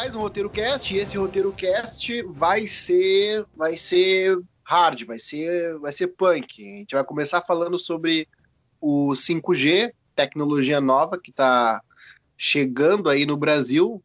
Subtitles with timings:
[0.00, 5.78] mais um roteiro cast e esse roteiro cast vai ser vai ser hard, vai ser
[5.78, 6.64] vai ser punk.
[6.64, 8.26] A gente vai começar falando sobre
[8.80, 11.82] o 5G, tecnologia nova que está
[12.34, 14.02] chegando aí no Brasil.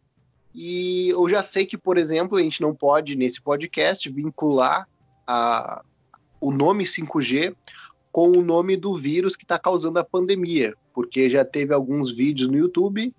[0.54, 4.90] E eu já sei que, por exemplo, a gente não pode nesse podcast vincular
[5.26, 5.82] a,
[6.42, 7.56] o nome 5G
[8.12, 12.50] com o nome do vírus que está causando a pandemia, porque já teve alguns vídeos
[12.50, 13.14] no YouTube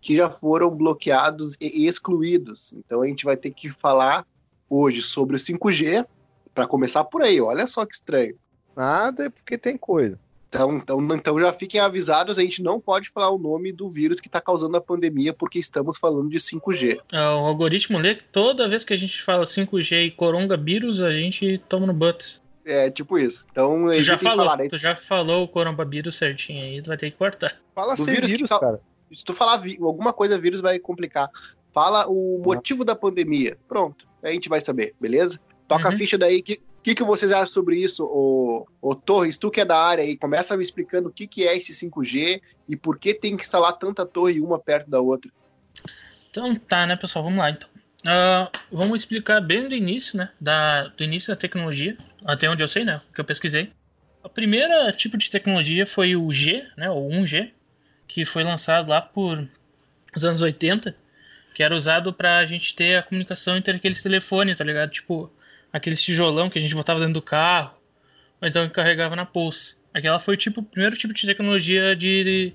[0.00, 2.72] que já foram bloqueados e excluídos.
[2.72, 4.26] Então a gente vai ter que falar
[4.68, 6.06] hoje sobre o 5G,
[6.54, 7.40] para começar por aí.
[7.40, 8.36] Olha só que estranho.
[8.76, 10.18] Nada é porque tem coisa.
[10.48, 14.18] Então, então, então já fiquem avisados, a gente não pode falar o nome do vírus
[14.18, 17.00] que está causando a pandemia, porque estamos falando de 5G.
[17.12, 21.12] É, o algoritmo lê que toda vez que a gente fala 5G e coronavírus, a
[21.12, 22.40] gente toma no butts.
[22.64, 23.46] É, tipo isso.
[23.52, 24.68] Então, tu já falou, falar, né?
[24.68, 27.56] tu já falou o coronavírus certinho aí, tu vai ter que cortar.
[27.72, 28.80] Fala sem vírus, vírus cara
[29.14, 31.28] se tu falar alguma coisa, vírus vai complicar.
[31.72, 33.56] Fala o motivo da pandemia.
[33.68, 34.06] Pronto.
[34.22, 35.40] Aí a gente vai saber, beleza?
[35.68, 35.94] Toca uhum.
[35.94, 36.40] a ficha daí.
[36.40, 39.36] O que, que, que vocês acham sobre isso, o, o Torres?
[39.36, 42.40] Tu que é da área aí, começa me explicando o que, que é esse 5G
[42.68, 45.30] e por que tem que instalar tanta torre uma perto da outra.
[46.30, 47.24] Então tá, né, pessoal?
[47.24, 47.68] Vamos lá então.
[48.00, 50.30] Uh, vamos explicar bem do início, né?
[50.40, 53.00] Da, do início da tecnologia, até onde eu sei, né?
[53.14, 53.72] Que eu pesquisei.
[54.24, 56.90] A primeira tipo de tecnologia foi o G, né?
[56.90, 57.50] O 1G,
[58.10, 59.48] que foi lançado lá por
[60.14, 60.94] os anos 80,
[61.54, 64.90] que era usado para a gente ter a comunicação entre aqueles telefones, tá ligado?
[64.90, 65.32] Tipo,
[65.72, 67.78] aqueles tijolão que a gente botava dentro do carro,
[68.42, 69.76] ou então que carregava na bolsa.
[69.94, 72.52] Aquela foi tipo, o primeiro tipo de tecnologia de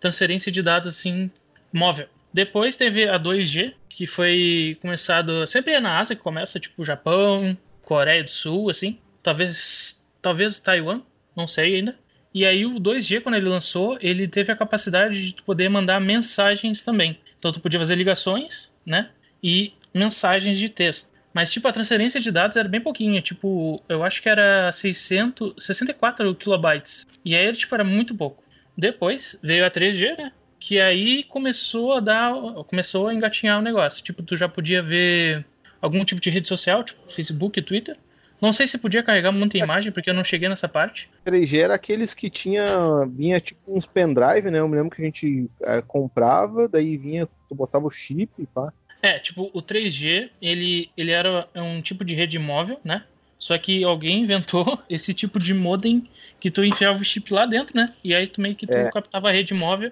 [0.00, 1.30] transferência de dados assim,
[1.72, 2.08] móvel.
[2.32, 5.46] Depois teve a 2G, que foi começado.
[5.46, 8.98] Sempre é na Ásia que começa, tipo Japão, Coreia do Sul, assim.
[9.22, 10.04] Talvez.
[10.20, 11.02] Talvez Taiwan,
[11.36, 11.96] não sei ainda.
[12.36, 16.82] E aí o 2G, quando ele lançou, ele teve a capacidade de poder mandar mensagens
[16.82, 17.18] também.
[17.38, 19.08] Então tu podia fazer ligações, né?
[19.42, 21.08] E mensagens de texto.
[21.32, 23.22] Mas, tipo, a transferência de dados era bem pouquinha.
[23.22, 27.06] Tipo, eu acho que era 600, 64 kilobytes.
[27.24, 28.44] E aí, tipo, era muito pouco.
[28.76, 30.30] Depois veio a 3G, né?
[30.60, 32.34] Que aí começou a dar...
[32.66, 34.04] Começou a engatinhar o negócio.
[34.04, 35.42] Tipo, tu já podia ver
[35.80, 37.96] algum tipo de rede social, tipo Facebook Twitter.
[38.46, 41.10] Não sei se podia carregar muita imagem, porque eu não cheguei nessa parte.
[41.26, 42.64] 3G era aqueles que tinha
[43.10, 44.60] vinha tipo uns pendrive, né?
[44.60, 48.46] Eu me lembro que a gente é, comprava, daí vinha, tu botava o chip e
[48.46, 48.72] pá.
[49.02, 53.02] É, tipo, o 3G, ele, ele era um tipo de rede móvel, né?
[53.36, 56.08] Só que alguém inventou esse tipo de modem
[56.38, 57.92] que tu enfiava o chip lá dentro, né?
[58.04, 58.92] E aí tu meio que tu é.
[58.92, 59.90] captava a rede móvel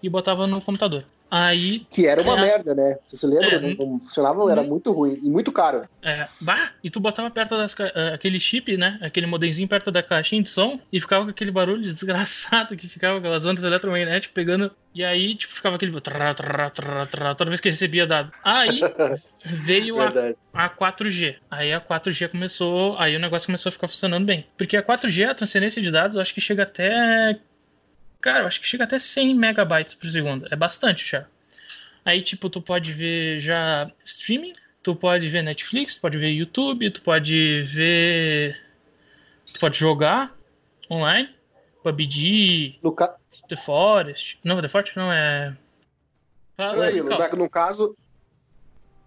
[0.00, 1.04] e botava no computador.
[1.30, 1.86] Aí.
[1.90, 2.96] Que era uma é, merda, né?
[3.04, 3.56] Você se lembra?
[3.56, 5.88] É, não, não, funcionava, era muito ruim e muito caro.
[6.02, 8.98] É, bah, e tu botava perto das, uh, aquele chip, né?
[9.02, 13.18] Aquele modemzinho perto da caixinha de som e ficava com aquele barulho desgraçado que ficava
[13.18, 14.70] aquelas ondas eletromagnéticas pegando.
[14.94, 16.00] E aí, tipo, ficava aquele.
[16.00, 18.32] Trá, trá, trá, trá, toda vez que recebia dado.
[18.44, 18.80] Aí
[19.44, 20.12] veio a,
[20.54, 21.36] a 4G.
[21.50, 22.96] Aí a 4G começou.
[22.98, 24.46] Aí o negócio começou a ficar funcionando bem.
[24.56, 27.38] Porque a 4G, a transferência de dados, eu acho que chega até
[28.26, 30.48] Cara, eu acho que chega até 100 megabytes por segundo.
[30.50, 31.28] É bastante já.
[32.04, 36.90] Aí, tipo, tu pode ver já streaming, tu pode ver Netflix, tu pode ver YouTube,
[36.90, 38.60] tu pode ver.
[39.46, 40.36] Tu pode jogar
[40.90, 41.32] online.
[41.84, 43.16] PUBG, no ca...
[43.48, 44.40] The Forest.
[44.42, 45.56] Não, The Forest não é.
[46.56, 47.96] Tranquilo, no caso,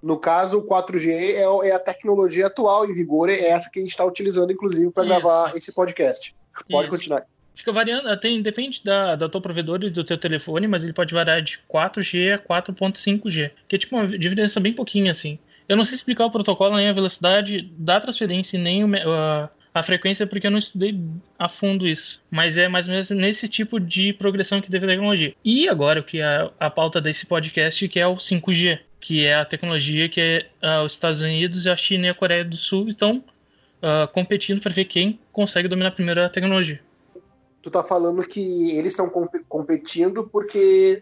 [0.02, 3.82] no caso, o 4G é, é, a tecnologia atual em vigor, é essa que a
[3.82, 6.34] gente está utilizando, inclusive, para gravar esse podcast.
[6.70, 6.96] Pode Isso.
[6.96, 7.26] continuar.
[7.60, 11.14] Fica variando, tem, depende da, da tua provedor e do teu telefone, mas ele pode
[11.14, 15.38] variar de 4G a 4.5G, que é tipo uma diferença bem pouquinha, assim.
[15.68, 19.84] Eu não sei explicar o protocolo nem a velocidade da transferência nem o, a, a
[19.84, 20.98] frequência, porque eu não estudei
[21.38, 22.22] a fundo isso.
[22.32, 25.36] Mas é mais ou menos nesse tipo de progressão que teve a tecnologia.
[25.44, 29.36] E agora, o que é a pauta desse podcast, que é o 5G, que é
[29.36, 33.18] a tecnologia que uh, os Estados Unidos, a China e a Coreia do Sul estão
[33.18, 36.80] uh, competindo para ver quem consegue dominar primeiro a tecnologia
[37.62, 41.02] tu tá falando que eles estão comp competindo porque,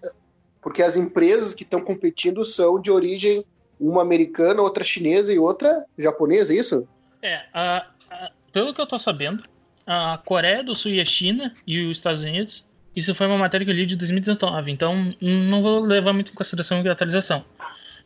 [0.61, 3.43] porque as empresas que estão competindo são de origem
[3.79, 6.87] uma americana, outra chinesa e outra japonesa, é isso?
[7.21, 9.43] É, a, a, pelo que eu tô sabendo,
[9.85, 12.65] a Coreia do Sul e a China e os Estados Unidos,
[12.95, 16.35] isso foi uma matéria que eu li de 2019, então não vou levar muito em
[16.35, 17.45] consideração a atualização.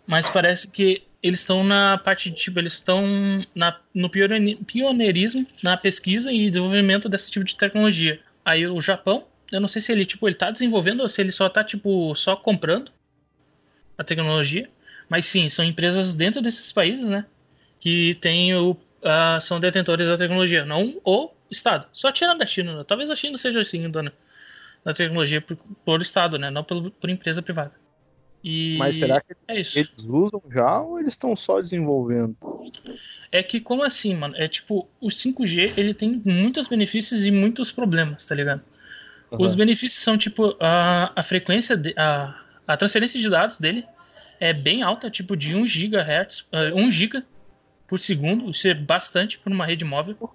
[0.06, 3.06] mas parece que eles estão na parte de, tipo, eles estão
[3.94, 8.20] no pioneirismo, na pesquisa e desenvolvimento desse tipo de tecnologia.
[8.44, 11.32] Aí o Japão, eu não sei se ele, tipo, ele tá desenvolvendo ou se ele
[11.32, 12.92] só tá, tipo, só comprando
[13.98, 14.70] a tecnologia.
[15.10, 17.26] Mas sim, são empresas dentro desses países, né?
[17.80, 21.86] Que tem o, uh, são detentores da tecnologia, não o Estado.
[21.92, 22.84] Só tirando da China, né?
[22.88, 24.14] talvez a China seja assim, dona
[24.84, 26.50] da tecnologia por, por Estado, né?
[26.50, 27.74] Não por, por empresa privada.
[28.44, 32.36] E Mas será que é eles usam já ou eles estão só desenvolvendo?
[33.32, 34.36] É que como assim, mano?
[34.38, 38.62] É tipo, o 5G ele tem muitos benefícios e muitos problemas, tá ligado?
[39.32, 39.46] Uhum.
[39.46, 42.36] Os benefícios são tipo a, a frequência, de, a,
[42.68, 43.86] a transferência de dados dele
[44.40, 47.24] é bem alta, tipo de 1 GHz, uh, 1 GB
[47.88, 50.34] por segundo, isso é bastante para uma rede móvel.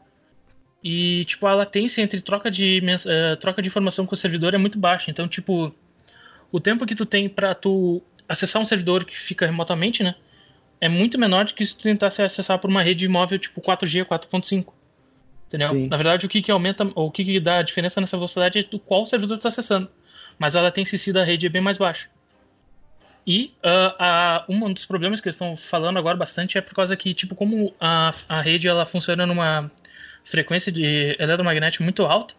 [0.82, 4.58] E tipo a latência entre troca de uh, troca de informação com o servidor é
[4.58, 5.74] muito baixa, então tipo
[6.52, 10.14] o tempo que tu tem para tu acessar um servidor que fica remotamente, né?
[10.80, 14.04] É muito menor do que se tu tentasse acessar por uma rede móvel tipo 4G,
[14.04, 14.72] 4.5.
[15.48, 15.68] Entendeu?
[15.68, 15.88] Sim.
[15.88, 18.62] Na verdade, o que, que aumenta, o que, que dá a diferença nessa velocidade é
[18.62, 19.88] do qual servidor tu tá acessando.
[20.38, 22.08] Mas a latência em si da rede é bem mais baixa.
[23.26, 26.96] E uh, a, um dos problemas que eles estão falando agora bastante é por causa
[26.96, 29.70] que, tipo, como a, a rede ela funciona numa
[30.24, 32.34] frequência de eletromagnética muito alta,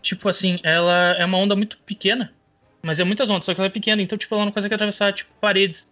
[0.00, 2.32] tipo assim, ela é uma onda muito pequena
[2.84, 5.12] mas é muitas ondas, só que ela é pequena, então tipo, ela não consegue atravessar
[5.12, 5.88] tipo, paredes.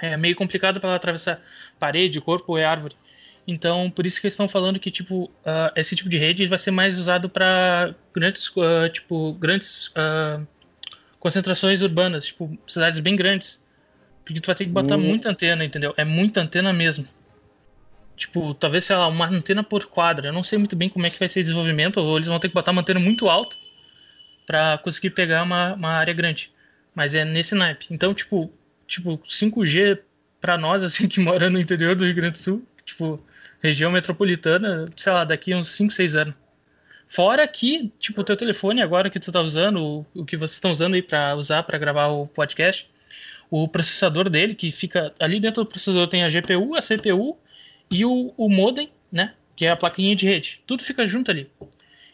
[0.00, 1.40] É meio complicado para ela atravessar
[1.78, 2.96] parede, corpo é árvore.
[3.46, 6.58] Então, por isso que eles estão falando que tipo, uh, esse tipo de rede vai
[6.58, 10.46] ser mais usado para grandes, uh, tipo, grandes uh,
[11.20, 13.62] concentrações urbanas, tipo, cidades bem grandes.
[14.24, 15.00] Porque tu vai ter que botar hum.
[15.00, 15.92] muita antena, entendeu?
[15.96, 17.06] É muita antena mesmo.
[18.16, 20.28] Tipo, talvez, sei lá, uma antena por quadra.
[20.28, 22.38] Eu não sei muito bem como é que vai ser o desenvolvimento, ou eles vão
[22.38, 23.56] ter que botar uma antena muito alta
[24.46, 26.50] para conseguir pegar uma, uma área grande.
[26.94, 27.86] Mas é nesse naipe.
[27.90, 28.50] Então, tipo,
[28.86, 30.00] tipo 5G
[30.40, 33.22] para nós, assim, que mora no interior do Rio Grande do Sul, tipo,
[33.62, 36.34] região metropolitana, sei lá, daqui uns 5, 6 anos.
[37.08, 40.56] Fora que, tipo, o teu telefone agora que tu tá usando, o, o que vocês
[40.56, 42.88] estão usando aí para usar para gravar o podcast,
[43.50, 47.38] o processador dele, que fica ali dentro do processador tem a GPU, a CPU
[47.90, 49.34] e o, o modem, né?
[49.54, 50.60] Que é a plaquinha de rede.
[50.66, 51.48] Tudo fica junto ali.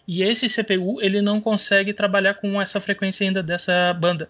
[0.06, 4.28] E esse CPU ele não consegue trabalhar com essa frequência ainda dessa banda.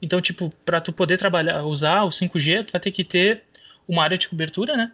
[0.00, 3.42] Então, tipo, para tu poder trabalhar, usar o 5G, tu vai ter que ter
[3.88, 4.92] uma área de cobertura, né?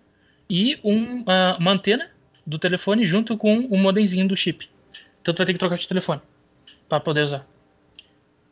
[0.49, 2.11] E um, uh, uma antena
[2.47, 4.69] do telefone junto com o modemzinho do chip.
[5.21, 6.21] Então tu vai ter que trocar de telefone
[6.89, 7.47] para poder usar.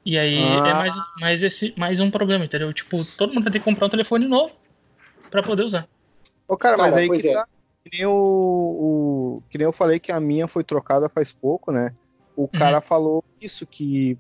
[0.05, 0.69] E aí ah.
[0.69, 2.73] é mais, mais, esse, mais um problema, entendeu?
[2.73, 4.55] Tipo, todo mundo vai ter que comprar um telefone novo
[5.31, 5.87] para poder usar.
[6.49, 7.35] Ô, cara, mas aí que é.
[7.35, 7.47] tá,
[7.85, 11.71] que nem, o, o, que nem eu falei que a minha foi trocada faz pouco,
[11.71, 11.95] né?
[12.35, 12.49] O uhum.
[12.49, 14.19] cara falou isso, que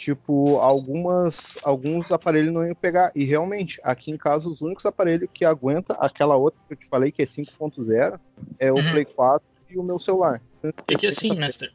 [0.00, 3.12] tipo, algumas, alguns aparelhos não iam pegar.
[3.14, 6.86] E realmente, aqui em casa, os únicos aparelhos que aguenta aquela outra que eu te
[6.88, 8.18] falei, que é 5.0,
[8.58, 8.90] é o uhum.
[8.90, 10.40] Play 4 e o meu celular.
[10.88, 11.70] É que assim, mestre,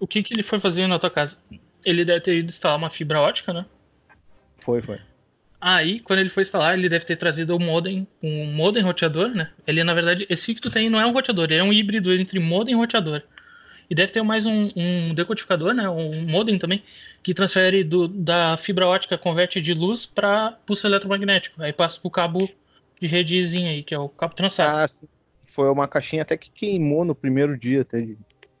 [0.00, 1.36] o que, que ele foi fazer na tua casa?
[1.84, 3.66] Ele deve ter ido instalar uma fibra ótica, né?
[4.58, 4.98] Foi, foi.
[5.60, 9.50] Aí, quando ele foi instalar, ele deve ter trazido o modem, um modem roteador, né?
[9.66, 12.12] Ele, na verdade, esse que tu tem não é um roteador, ele é um híbrido
[12.12, 13.22] entre modem e roteador.
[13.88, 15.88] E deve ter mais um, um decodificador, né?
[15.88, 16.82] Um modem também,
[17.22, 21.62] que transfere do, da fibra ótica, converte de luz para pulso eletromagnético.
[21.62, 22.50] Aí passa pro cabo
[23.00, 24.78] de redezinha aí, que é o cabo trançado.
[24.78, 25.08] Ah,
[25.46, 28.06] foi uma caixinha até que queimou no primeiro dia, até.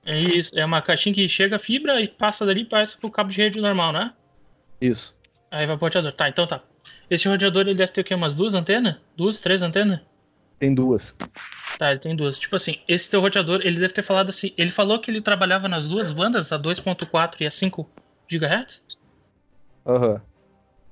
[0.04, 3.10] É isso, é uma caixinha que chega a fibra e passa dali e passa pro
[3.10, 4.12] cabo de rede normal, né?
[4.80, 5.16] Isso.
[5.50, 6.12] Aí vai pro roteador.
[6.12, 6.62] Tá, então tá.
[7.10, 8.14] Esse roteador ele deve ter o quê?
[8.14, 8.96] Umas duas antenas?
[9.16, 10.00] Duas, três antenas?
[10.58, 11.14] Tem duas.
[11.78, 12.38] Tá, ele tem duas.
[12.38, 14.52] Tipo assim, esse teu roteador, ele deve ter falado assim.
[14.56, 17.88] Ele falou que ele trabalhava nas duas bandas, a 2.4 e a 5
[18.30, 18.80] GHz?
[19.86, 20.12] Aham.
[20.14, 20.20] Uhum.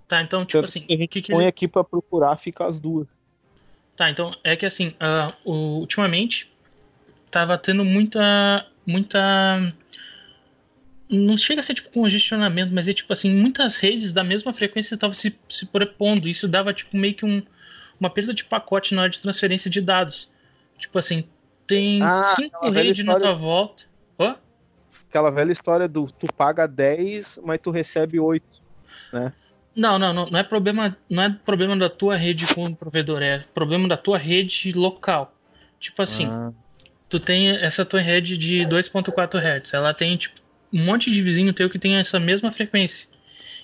[0.06, 0.80] Tá, então, tipo Tanto assim.
[0.80, 1.48] Que a gente que que põe ele...
[1.48, 3.08] aqui pra procurar, fica as duas.
[3.96, 5.32] Tá, então é que assim, uh,
[5.80, 6.52] ultimamente
[7.30, 8.66] tava tendo muita.
[8.86, 9.72] muita
[11.08, 14.94] não chega a ser tipo congestionamento, mas é tipo assim, muitas redes da mesma frequência
[14.94, 16.28] estavam se, se propondo.
[16.28, 17.42] Isso dava tipo meio que um,
[17.98, 20.30] uma perda de pacote na hora de transferência de dados.
[20.78, 21.24] Tipo assim,
[21.66, 23.84] tem ah, cinco redes na tua volta.
[24.18, 24.34] Oh?
[25.08, 28.62] Aquela velha história do tu paga 10, mas tu recebe 8,
[29.12, 29.32] né?
[29.76, 33.22] Não, não, não, não é problema, não é problema da tua rede com o provedor,
[33.22, 35.34] é problema da tua rede local.
[35.80, 36.52] Tipo assim, ah.
[37.08, 40.40] tu tem essa tua rede de 2.4 Hz, ela tem tipo
[40.72, 43.08] um monte de vizinho teu que tem essa mesma frequência.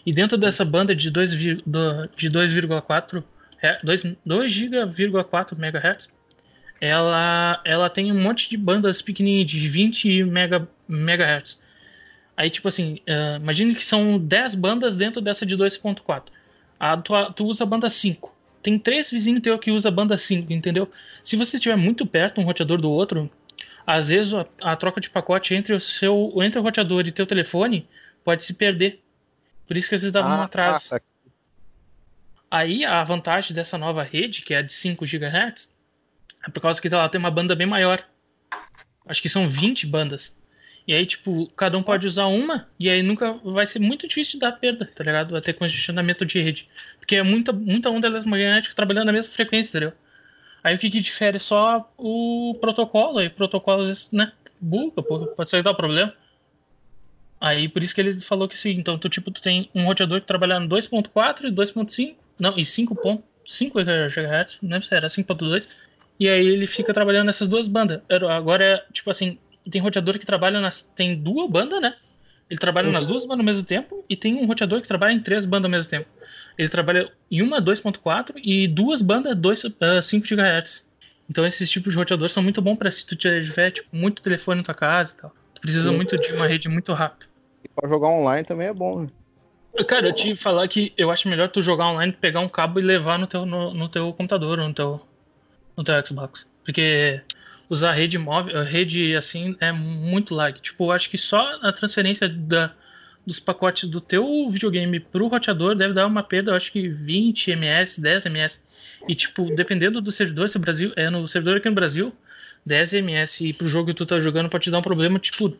[0.04, 3.24] E dentro dessa banda de 2,4
[3.62, 6.08] 2,4 MHz,
[6.80, 11.58] ela, ela tem um monte de bandas pequenininhas de 20 mega, MHz.
[12.36, 16.22] Aí, tipo assim, uh, imagine que são 10 bandas dentro dessa de 2.4.
[16.78, 18.34] A tu, tu usa a banda 5.
[18.62, 20.90] tem três vizinhos teus que usa banda 5, entendeu?
[21.22, 23.30] Se você estiver muito perto um roteador do outro,
[23.86, 27.26] às vezes a, a, troca de pacote entre o seu entre o roteador e teu
[27.26, 27.86] telefone
[28.24, 29.02] pode se perder.
[29.66, 30.94] Por isso que às vezes dá ah, um atraso.
[32.50, 35.68] Aí a vantagem dessa nova rede, que é a de 5 GHz,
[36.46, 38.04] é por causa que ela tem uma banda bem maior.
[39.06, 40.36] Acho que são 20 bandas.
[40.86, 44.32] E aí, tipo, cada um pode usar uma, e aí nunca vai ser muito difícil
[44.34, 45.30] de dar perda, tá ligado?
[45.30, 46.68] Vai ter congestionamento de rede.
[46.98, 49.92] Porque é muita, muita onda eletromagnética trabalhando na mesma frequência, entendeu?
[50.64, 55.48] Aí o que, que difere é só o protocolo, aí o protocolo, né, buga, pode
[55.48, 56.12] ser que dá problema.
[57.40, 58.72] Aí por isso que ele falou que sim.
[58.72, 62.62] Então, tu, tipo, tu tem um roteador que trabalha no 2.4 e 2.5, não, e
[62.62, 63.22] 5.5
[63.82, 65.68] GHz, não lembro se era 5.2.
[66.18, 68.02] E aí ele fica trabalhando nessas duas bandas.
[68.28, 69.38] Agora é, tipo assim,
[69.70, 70.82] tem roteador que trabalha nas.
[70.82, 71.94] Tem duas bandas, né?
[72.50, 72.92] Ele trabalha uhum.
[72.92, 74.04] nas duas bandas ao mesmo tempo.
[74.08, 76.06] E tem um roteador que trabalha em três bandas ao mesmo tempo.
[76.58, 80.84] Ele trabalha em uma 2.4 e duas bandas 2, uh, 5 GHz.
[81.30, 84.58] Então esses tipos de roteadores são muito bons para se tu tiver tipo, muito telefone
[84.58, 85.34] na tua casa e tal.
[85.54, 87.29] Tu precisa muito de uma rede muito rápida.
[87.64, 89.08] E pra jogar online também é bom, né?
[89.86, 92.82] Cara, eu te falar que eu acho melhor tu jogar online, pegar um cabo e
[92.82, 95.00] levar no teu, no, no teu computador, no teu,
[95.76, 96.46] no teu Xbox.
[96.64, 97.22] Porque
[97.68, 100.60] usar rede móvel, rede assim, é muito lag.
[100.60, 102.72] Tipo, eu acho que só a transferência da,
[103.24, 107.52] dos pacotes do teu videogame pro roteador deve dar uma perda, eu acho que 20
[107.52, 108.60] ms, 10 ms.
[109.08, 112.12] E, tipo, dependendo do servidor, se o Brasil, é no servidor aqui no Brasil,
[112.66, 115.56] 10 ms e pro jogo que tu tá jogando pode te dar um problema, tipo,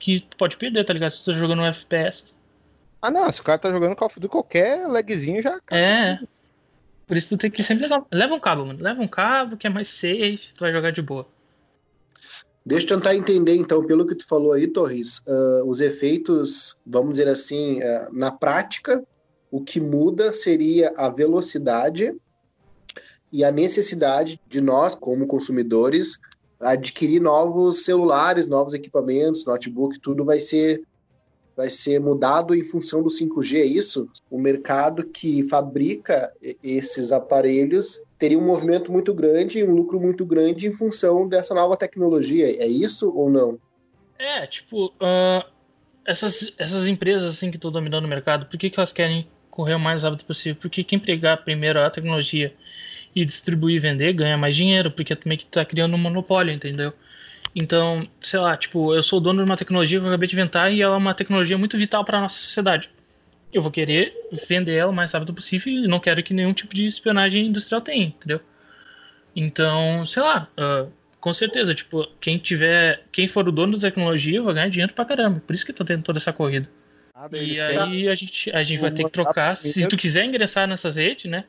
[0.00, 1.10] que tu pode perder, tá ligado?
[1.10, 2.34] Se tu tá jogando um FPS.
[3.02, 5.60] Ah, não, se o cara tá jogando Call of Duty, qualquer lagzinho já.
[5.70, 6.18] É.
[7.06, 8.04] Por isso tu tem que sempre levar.
[8.10, 8.82] Leva um cabo, mano.
[8.82, 11.26] Leva um cabo que é mais safe, tu vai jogar de boa.
[12.64, 17.12] Deixa eu tentar entender, então, pelo que tu falou aí, Torres, uh, os efeitos, vamos
[17.12, 19.02] dizer assim, uh, na prática,
[19.50, 22.14] o que muda seria a velocidade
[23.32, 26.18] e a necessidade de nós, como consumidores,
[26.60, 30.82] adquirir novos celulares, novos equipamentos, notebook, tudo vai ser
[31.56, 34.08] vai ser mudado em função do 5G, é isso?
[34.30, 40.66] O mercado que fabrica esses aparelhos teria um movimento muito grande, um lucro muito grande
[40.66, 42.46] em função dessa nova tecnologia.
[42.46, 43.58] É isso ou não?
[44.18, 45.44] É, tipo, uh,
[46.06, 49.74] essas, essas empresas assim que estão dominando o mercado, por que, que elas querem correr
[49.74, 50.58] o mais rápido possível?
[50.60, 52.54] Porque quem pegar primeiro a tecnologia
[53.14, 56.92] e distribuir e vender ganha mais dinheiro, porque também que está criando um monopólio, entendeu?
[57.54, 60.72] Então, sei lá, tipo, eu sou dono de uma tecnologia que eu acabei de inventar
[60.72, 62.88] e ela é uma tecnologia muito vital para a nossa sociedade.
[63.52, 64.14] Eu vou querer
[64.48, 67.80] vender ela o mais rápido possível e não quero que nenhum tipo de espionagem industrial
[67.80, 68.40] tenha, entendeu?
[69.34, 70.90] Então, sei lá, uh,
[71.20, 75.04] com certeza, tipo, quem tiver, quem for o dono da tecnologia vai ganhar dinheiro pra
[75.04, 75.42] caramba.
[75.44, 76.68] Por isso que tá tendo toda essa corrida.
[77.14, 79.56] Ah, e aí a gente, a gente vai ter que trocar.
[79.56, 81.44] Se tu quiser ingressar nessas redes, né?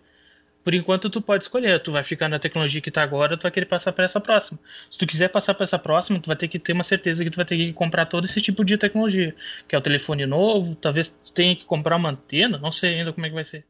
[0.63, 3.51] Por enquanto tu pode escolher, tu vai ficar na tecnologia que tá agora, tu vai
[3.51, 4.59] querer passar para essa próxima.
[4.89, 7.29] Se tu quiser passar para essa próxima, tu vai ter que ter uma certeza que
[7.31, 9.35] tu vai ter que comprar todo esse tipo de tecnologia,
[9.67, 13.11] que é o telefone novo, talvez tu tenha que comprar uma antena, não sei ainda
[13.11, 13.65] como é que vai ser.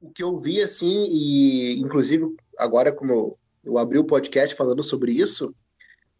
[0.00, 2.24] O que eu vi assim, e inclusive
[2.58, 5.54] agora como eu, abri o podcast falando sobre isso,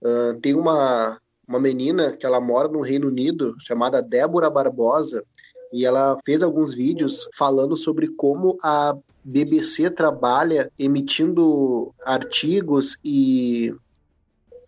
[0.02, 5.24] uh, tem uma, uma menina que ela mora no Reino Unido, chamada Débora Barbosa,
[5.72, 8.94] e ela fez alguns vídeos falando sobre como a
[9.24, 13.74] BBC trabalha emitindo artigos e,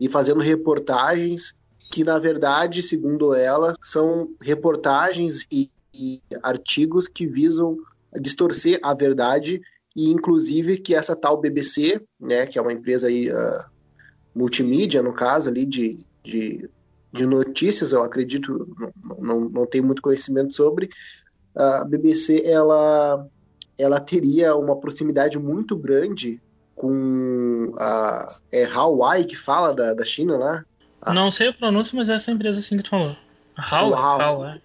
[0.00, 1.54] e fazendo reportagens
[1.90, 7.76] que, na verdade, segundo ela, são reportagens e, e artigos que visam
[8.20, 9.60] distorcer a verdade
[9.94, 13.64] e, inclusive, que essa tal BBC, né, que é uma empresa aí, uh,
[14.34, 16.68] multimídia, no caso, ali, de, de,
[17.12, 20.88] de notícias, eu acredito, não, não, não tenho muito conhecimento sobre,
[21.54, 23.28] a BBC, ela
[23.78, 26.40] ela teria uma proximidade muito grande
[26.74, 30.64] com a é Huawei que fala da, da China lá.
[31.00, 31.12] A...
[31.12, 33.16] Não sei a pronúncia, mas é essa empresa assim que tu falou.
[33.58, 34.60] Huawei.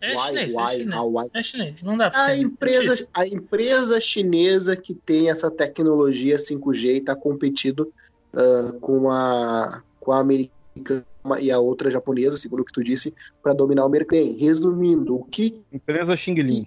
[0.00, 1.30] É chinês, é chinês.
[1.34, 6.84] É chinês, não dá pra a empresa, a empresa chinesa que tem essa tecnologia 5G
[6.84, 7.92] e está competindo
[8.32, 11.04] uh, com a com a americana
[11.40, 13.12] e a outra japonesa, segundo o que tu disse,
[13.42, 14.18] para dominar o mercado.
[14.18, 16.66] Bem, resumindo, o que empresa Xing Ling.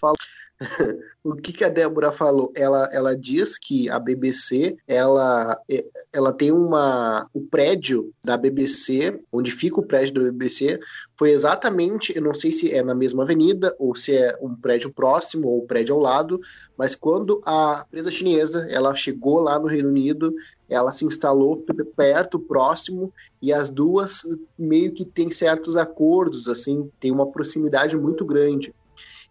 [0.00, 0.16] Fala
[1.22, 2.50] o que, que a Débora falou?
[2.56, 7.26] Ela, ela diz que a BBC ela, é, ela tem uma.
[7.34, 10.80] O prédio da BBC, onde fica o prédio da BBC,
[11.18, 14.92] foi exatamente, eu não sei se é na mesma avenida, ou se é um prédio
[14.92, 16.40] próximo, ou um prédio ao lado,
[16.76, 20.34] mas quando a empresa chinesa ela chegou lá no Reino Unido,
[20.68, 24.22] ela se instalou perto, próximo, e as duas
[24.58, 28.74] meio que têm certos acordos, assim, tem uma proximidade muito grande.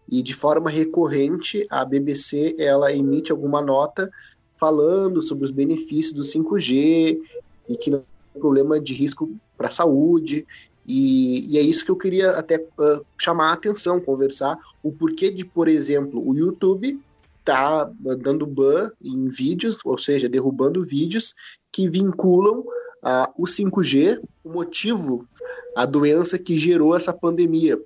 [0.09, 4.09] E de forma recorrente a BBC ela emite alguma nota
[4.57, 7.19] falando sobre os benefícios do 5G
[7.67, 7.99] e que não
[8.33, 10.45] tem problema de risco para a saúde.
[10.87, 15.31] E, e, é isso que eu queria até uh, chamar a atenção, conversar o porquê
[15.31, 16.99] de, por exemplo, o YouTube
[17.43, 21.33] tá dando ban em vídeos, ou seja, derrubando vídeos
[21.71, 25.27] que vinculam uh, o 5G, o motivo,
[25.75, 27.79] a doença que gerou essa pandemia.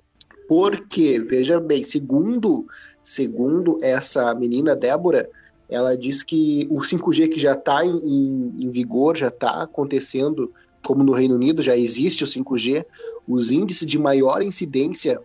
[0.50, 2.66] Porque, veja bem, segundo,
[3.00, 5.30] segundo essa menina Débora,
[5.68, 10.52] ela diz que o 5G que já está em, em, vigor, já está acontecendo,
[10.84, 12.84] como no Reino Unido já existe o 5G,
[13.28, 15.20] os índices de maior incidência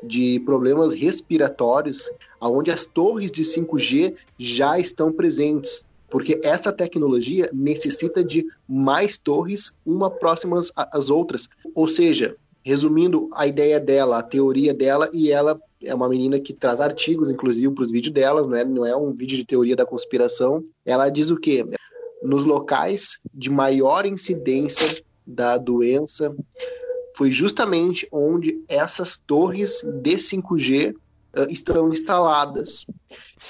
[0.00, 2.08] de problemas respiratórios,
[2.40, 9.72] aonde as torres de 5G já estão presentes, porque essa tecnologia necessita de mais torres,
[9.84, 11.48] uma próximas às outras.
[11.74, 16.52] Ou seja, resumindo a ideia dela, a teoria dela, e ela é uma menina que
[16.52, 19.74] traz artigos, inclusive, para os vídeos delas, não é, não é um vídeo de teoria
[19.74, 20.64] da conspiração.
[20.84, 21.66] Ela diz o quê?
[22.22, 24.86] Nos locais de maior incidência
[25.26, 26.34] da doença,
[27.16, 32.86] foi justamente onde essas torres de 5G uh, estão instaladas.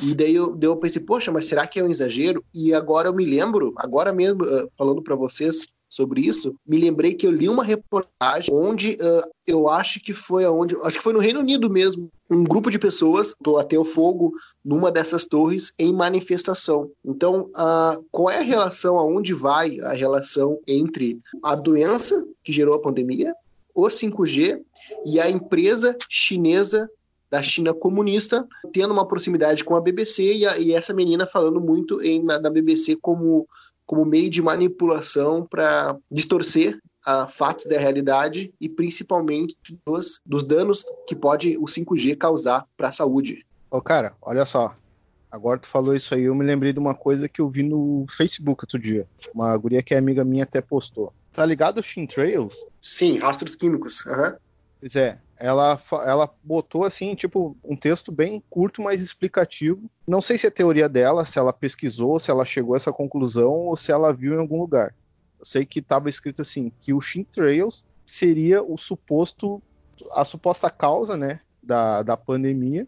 [0.03, 2.45] E daí eu, daí eu pensei, poxa, mas será que é um exagero?
[2.53, 7.13] E agora eu me lembro, agora mesmo, uh, falando para vocês, sobre isso, me lembrei
[7.13, 11.13] que eu li uma reportagem onde uh, eu acho que foi aonde, acho que foi
[11.13, 14.33] no Reino Unido mesmo, um grupo de pessoas até o fogo
[14.65, 16.91] numa dessas torres em manifestação.
[17.05, 22.75] Então, uh, qual é a relação, aonde vai a relação entre a doença que gerou
[22.75, 23.35] a pandemia,
[23.75, 24.63] o 5G
[25.05, 26.89] e a empresa chinesa
[27.33, 31.63] da China comunista, tendo uma proximidade com a BBC e, a, e essa menina falando
[31.63, 33.49] muito em, na, na BBC como
[33.87, 40.85] como meio de manipulação para distorcer a fatos da realidade e principalmente dos, dos danos
[41.07, 43.45] que pode o 5G causar para a saúde.
[43.71, 44.77] Ô, cara, olha só.
[45.31, 48.07] Agora tu falou isso aí, eu me lembrei de uma coisa que eu vi no
[48.09, 49.07] Facebook outro dia.
[49.35, 51.13] Uma guria que é amiga minha até postou.
[51.33, 52.65] Tá ligado os Trails?
[52.81, 54.07] Sim, rastros químicos.
[54.07, 54.37] Uhum.
[54.81, 59.91] Pois é, ela, ela botou assim, tipo, um texto bem curto, mas explicativo.
[60.07, 63.53] Não sei se é teoria dela, se ela pesquisou, se ela chegou a essa conclusão
[63.53, 64.95] ou se ela viu em algum lugar.
[65.39, 69.61] Eu sei que estava escrito assim, que o Trails seria o suposto,
[70.15, 72.87] a suposta causa, né, da, da pandemia,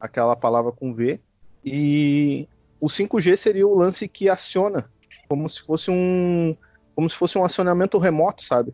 [0.00, 1.20] aquela palavra com V,
[1.64, 2.48] e
[2.80, 4.88] o 5G seria o lance que aciona,
[5.28, 6.54] como se fosse um,
[6.94, 8.72] como se fosse um acionamento remoto, sabe?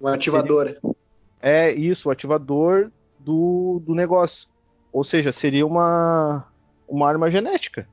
[0.00, 0.66] Um ativador.
[0.66, 0.99] Seria
[1.40, 4.48] é isso, o ativador do, do negócio.
[4.92, 6.46] Ou seja, seria uma,
[6.88, 7.88] uma arma genética.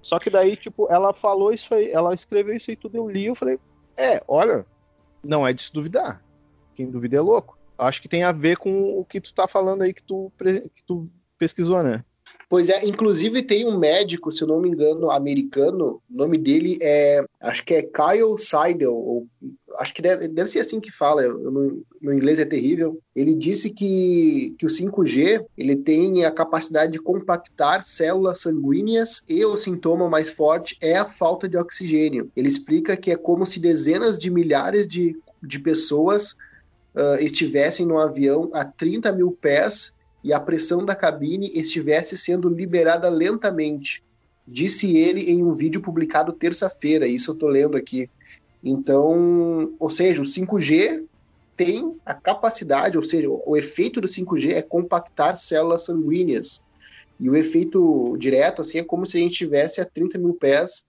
[0.00, 3.26] Só que daí, tipo, ela falou isso aí, ela escreveu isso aí tudo, eu li,
[3.26, 3.58] eu falei,
[3.96, 4.64] é, olha,
[5.22, 6.22] não é de se duvidar.
[6.74, 7.58] Quem duvida é louco.
[7.76, 10.32] Acho que tem a ver com o que tu tá falando aí que tu,
[10.74, 11.04] que tu
[11.38, 12.04] pesquisou, né?
[12.48, 16.78] Pois é, inclusive tem um médico, se eu não me engano, americano, o nome dele
[16.82, 19.28] é, acho que é Kyle Seidel, ou,
[19.80, 23.00] acho que deve, deve ser assim que fala, no, no, inglês é terrível.
[23.16, 29.42] Ele disse que, que o 5G ele tem a capacidade de compactar células sanguíneas e
[29.42, 32.30] o sintoma mais forte é a falta de oxigênio.
[32.36, 36.32] Ele explica que é como se dezenas de milhares de, de pessoas
[36.94, 42.50] uh, estivessem no avião a 30 mil pés e a pressão da cabine estivesse sendo
[42.50, 44.04] liberada lentamente.
[44.46, 48.10] Disse ele em um vídeo publicado terça-feira, isso eu estou lendo aqui.
[48.62, 51.04] Então, ou seja, o 5G
[51.56, 56.60] tem a capacidade, ou seja, o efeito do 5G é compactar células sanguíneas.
[57.18, 60.84] E o efeito direto, assim, é como se a gente estivesse a 30 mil pés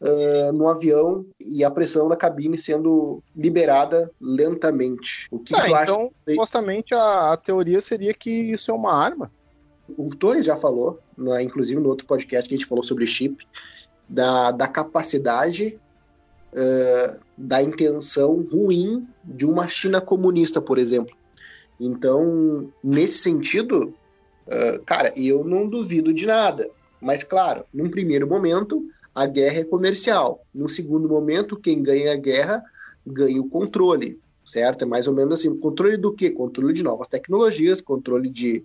[0.00, 5.28] uh, no avião e a pressão da cabine sendo liberada lentamente.
[5.30, 6.10] O que, ah, tu então, acha?
[6.30, 9.30] supostamente a, a, teoria seria que isso é uma arma.
[9.96, 10.98] O Torres já falou,
[11.40, 13.46] inclusive no outro podcast que a gente falou sobre chip,
[14.08, 15.78] da, da capacidade
[16.52, 21.16] uh, da intenção ruim de uma China comunista, por exemplo.
[21.78, 23.94] Então, nesse sentido,
[24.46, 26.68] uh, cara, eu não duvido de nada.
[27.00, 30.44] Mas, claro, num primeiro momento, a guerra é comercial.
[30.54, 32.62] No segundo momento, quem ganha a guerra
[33.06, 34.82] ganha o controle, certo?
[34.82, 35.54] É mais ou menos assim.
[35.56, 36.30] Controle do quê?
[36.30, 38.64] Controle de novas tecnologias, controle de.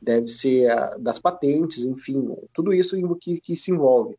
[0.00, 4.16] deve ser a, das patentes, enfim, tudo isso que, que se envolve.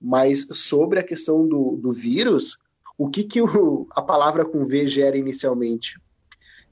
[0.00, 2.56] Mas sobre a questão do, do vírus,
[2.96, 6.00] o que, que o, a palavra com V gera inicialmente?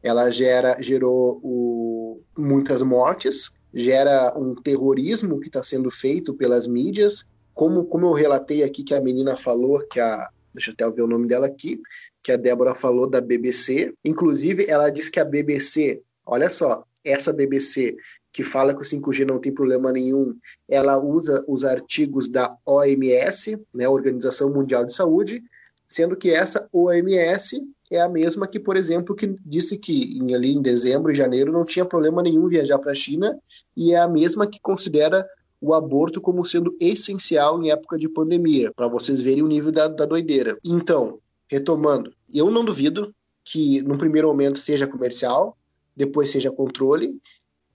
[0.03, 7.27] Ela gera, gerou o, muitas mortes, gera um terrorismo que está sendo feito pelas mídias,
[7.55, 10.29] como, como eu relatei aqui que a menina falou, que a.
[10.53, 11.79] Deixa eu até ver o nome dela aqui,
[12.23, 13.93] que a Débora falou da BBC.
[14.03, 17.95] Inclusive, ela disse que a BBC, olha só, essa BBC
[18.37, 20.37] que fala que o 5G não tem problema nenhum,
[20.69, 25.43] ela usa os artigos da OMS, né, Organização Mundial de Saúde,
[25.89, 30.53] sendo que essa OMS é a mesma que, por exemplo, que disse que em, ali
[30.53, 33.39] em dezembro e janeiro não tinha problema nenhum viajar para a China
[33.75, 35.27] e é a mesma que considera
[35.59, 39.89] o aborto como sendo essencial em época de pandemia, para vocês verem o nível da,
[39.89, 40.59] da doideira.
[40.63, 41.21] Então,
[41.51, 45.57] retomando, eu não duvido que no primeiro momento seja comercial,
[45.97, 47.19] depois seja controle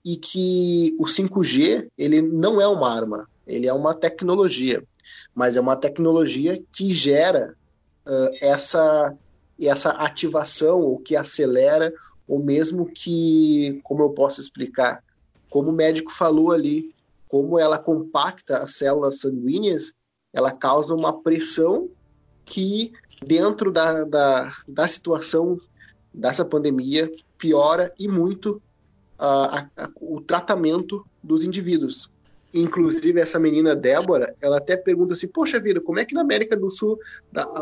[0.04, 4.82] e que o 5G ele não é uma arma, ele é uma tecnologia,
[5.34, 7.54] mas é uma tecnologia que gera
[8.06, 9.16] uh, essa
[9.60, 11.92] essa ativação ou que acelera
[12.26, 15.04] ou mesmo que, como eu posso explicar,
[15.50, 16.94] como o médico falou ali,
[17.28, 19.92] como ela compacta as células sanguíneas,
[20.32, 21.90] ela causa uma pressão
[22.44, 22.92] que
[23.24, 25.60] dentro da, da, da situação
[26.12, 28.60] dessa pandemia piora e muito
[29.18, 29.68] a, a,
[30.12, 32.10] o tratamento dos indivíduos.
[32.54, 36.54] Inclusive, essa menina Débora, ela até pergunta assim: Poxa vida, como é que na América
[36.54, 36.98] do Sul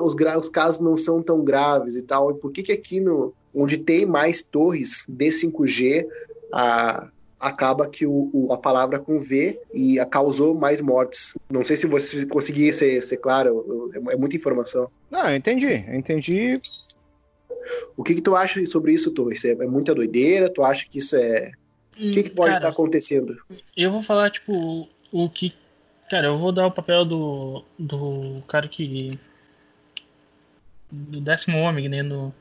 [0.03, 2.33] os, os casos não são tão graves e tal?
[2.33, 6.07] E por que, que aqui, no, onde tem mais torres de 5G,
[6.53, 7.09] a,
[7.39, 11.35] acaba que o, o, a palavra com V e a causou mais mortes?
[11.49, 14.91] Não sei se você conseguir ser, ser claro, é, é muita informação.
[15.09, 16.61] Não, eu entendi, eu entendi
[17.97, 19.45] o que, que tu acha sobre isso, Torres?
[19.45, 20.53] É, é muita doideira?
[20.53, 21.53] Tu acha que isso é.
[22.01, 23.37] O que, que pode estar acontecendo?
[23.77, 25.53] Eu vou falar, tipo, o que.
[26.09, 27.63] Cara, eu vou dar o papel do.
[27.79, 29.19] do cara que.
[30.91, 32.03] do décimo homem, né?
[32.03, 32.35] No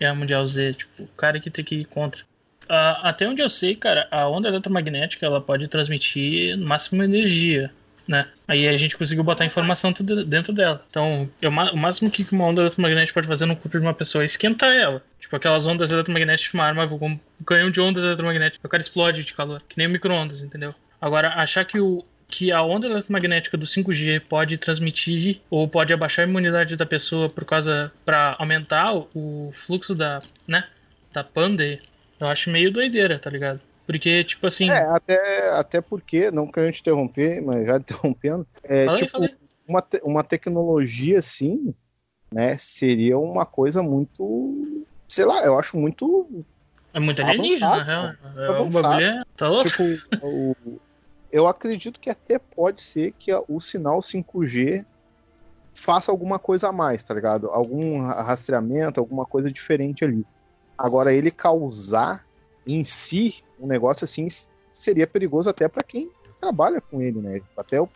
[0.00, 0.74] Guerra Mundial Z.
[0.74, 2.22] Tipo, o cara que tem que ir contra.
[2.64, 7.70] Uh, até onde eu sei, cara, a onda eletromagnética ela pode transmitir no máximo energia
[8.06, 8.28] né?
[8.46, 9.92] Aí a gente conseguiu botar informação
[10.26, 10.84] dentro dela.
[10.88, 14.22] Então, eu, o máximo que uma onda eletromagnética pode fazer no corpo de uma pessoa
[14.22, 15.02] é esquentar ela.
[15.20, 18.64] Tipo aquelas ondas eletromagnéticas de uma arma, um canhão de ondas eletromagnéticas.
[18.64, 20.74] O cara explode de calor, que nem o micro-ondas, entendeu?
[21.00, 26.24] Agora, achar que o, que a onda eletromagnética do 5G pode transmitir ou pode abaixar
[26.24, 30.64] a imunidade da pessoa por causa para aumentar o fluxo da, né,
[31.12, 31.80] da pande,
[32.20, 33.60] eu acho meio doideira, tá ligado?
[33.86, 34.70] Porque, tipo assim.
[34.70, 39.34] É, até, até porque, não querendo te interromper, mas já interrompendo, é falei, tipo, falei.
[39.66, 41.74] Uma, te, uma tecnologia assim,
[42.32, 44.84] né, seria uma coisa muito.
[45.08, 46.44] Sei lá, eu acho muito.
[46.92, 48.06] É muito alienígena, na real.
[48.98, 49.18] É, é.
[49.36, 49.68] Tá louco?
[49.68, 49.82] Tipo,
[50.22, 50.56] o,
[51.30, 54.86] eu acredito que até pode ser que o sinal 5G
[55.74, 57.50] faça alguma coisa a mais, tá ligado?
[57.50, 60.24] Algum rastreamento, alguma coisa diferente ali.
[60.78, 62.24] Agora, ele causar
[62.66, 64.26] em si um negócio assim
[64.72, 67.40] seria perigoso até para quem trabalha com ele, né?
[67.56, 67.88] Até o,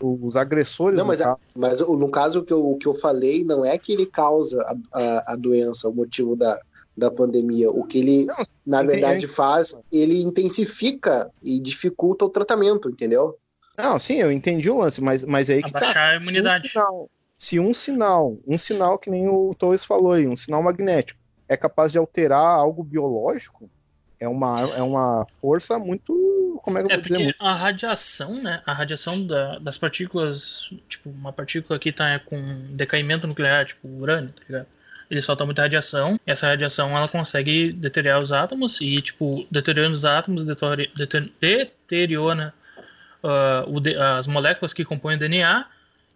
[0.00, 0.98] os agressores.
[0.98, 1.38] Não, mas, caso.
[1.54, 5.00] mas no caso que eu, o que eu falei não é que ele causa a,
[5.00, 6.60] a, a doença, o motivo da,
[6.96, 7.70] da pandemia.
[7.70, 8.36] O que ele, não,
[8.66, 13.38] na verdade, faz, ele intensifica e dificulta o tratamento, entendeu?
[13.76, 16.10] Não, sim, eu entendi o lance, mas, mas aí que Abaixar tá.
[16.12, 16.70] a imunidade.
[16.70, 20.36] Se um, sinal, se um sinal, um sinal que nem o Torres falou aí, um
[20.36, 23.70] sinal magnético, é capaz de alterar algo biológico,
[24.18, 26.60] é uma, é uma força muito.
[26.62, 27.18] Como é que eu é vou dizer?
[27.18, 27.36] Muito...
[27.38, 28.62] A radiação, né?
[28.64, 30.70] A radiação da, das partículas.
[30.88, 32.38] Tipo, uma partícula que tá com
[32.70, 34.66] decaimento nuclear, tipo urânio, tá ligado?
[35.10, 36.18] Ele solta muita radiação.
[36.26, 38.80] E essa radiação ela consegue deteriorar os átomos.
[38.80, 40.44] E, tipo, deteriorando os átomos,
[41.40, 42.54] deteriora
[43.22, 43.80] uh, o,
[44.16, 45.66] as moléculas que compõem o DNA.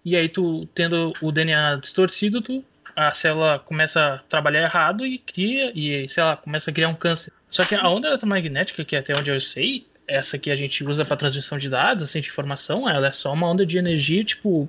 [0.05, 2.65] E aí, tu tendo o DNA distorcido, tu
[2.95, 6.95] a célula começa a trabalhar errado e cria, e sei lá, começa a criar um
[6.95, 7.33] câncer.
[7.51, 10.85] Só que a onda eletromagnética, que é até onde eu sei, essa que a gente
[10.85, 14.25] usa para transmissão de dados, assim, de informação, ela é só uma onda de energia,
[14.25, 14.69] tipo,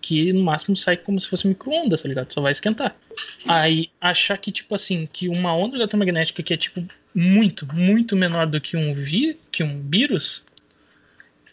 [0.00, 2.32] que no máximo sai como se fosse micro-ondas, tá ligado?
[2.32, 2.96] Só vai esquentar.
[3.46, 8.46] Aí, achar que, tipo assim, que uma onda eletromagnética que é, tipo, muito, muito menor
[8.46, 10.42] do que um, vi que um vírus,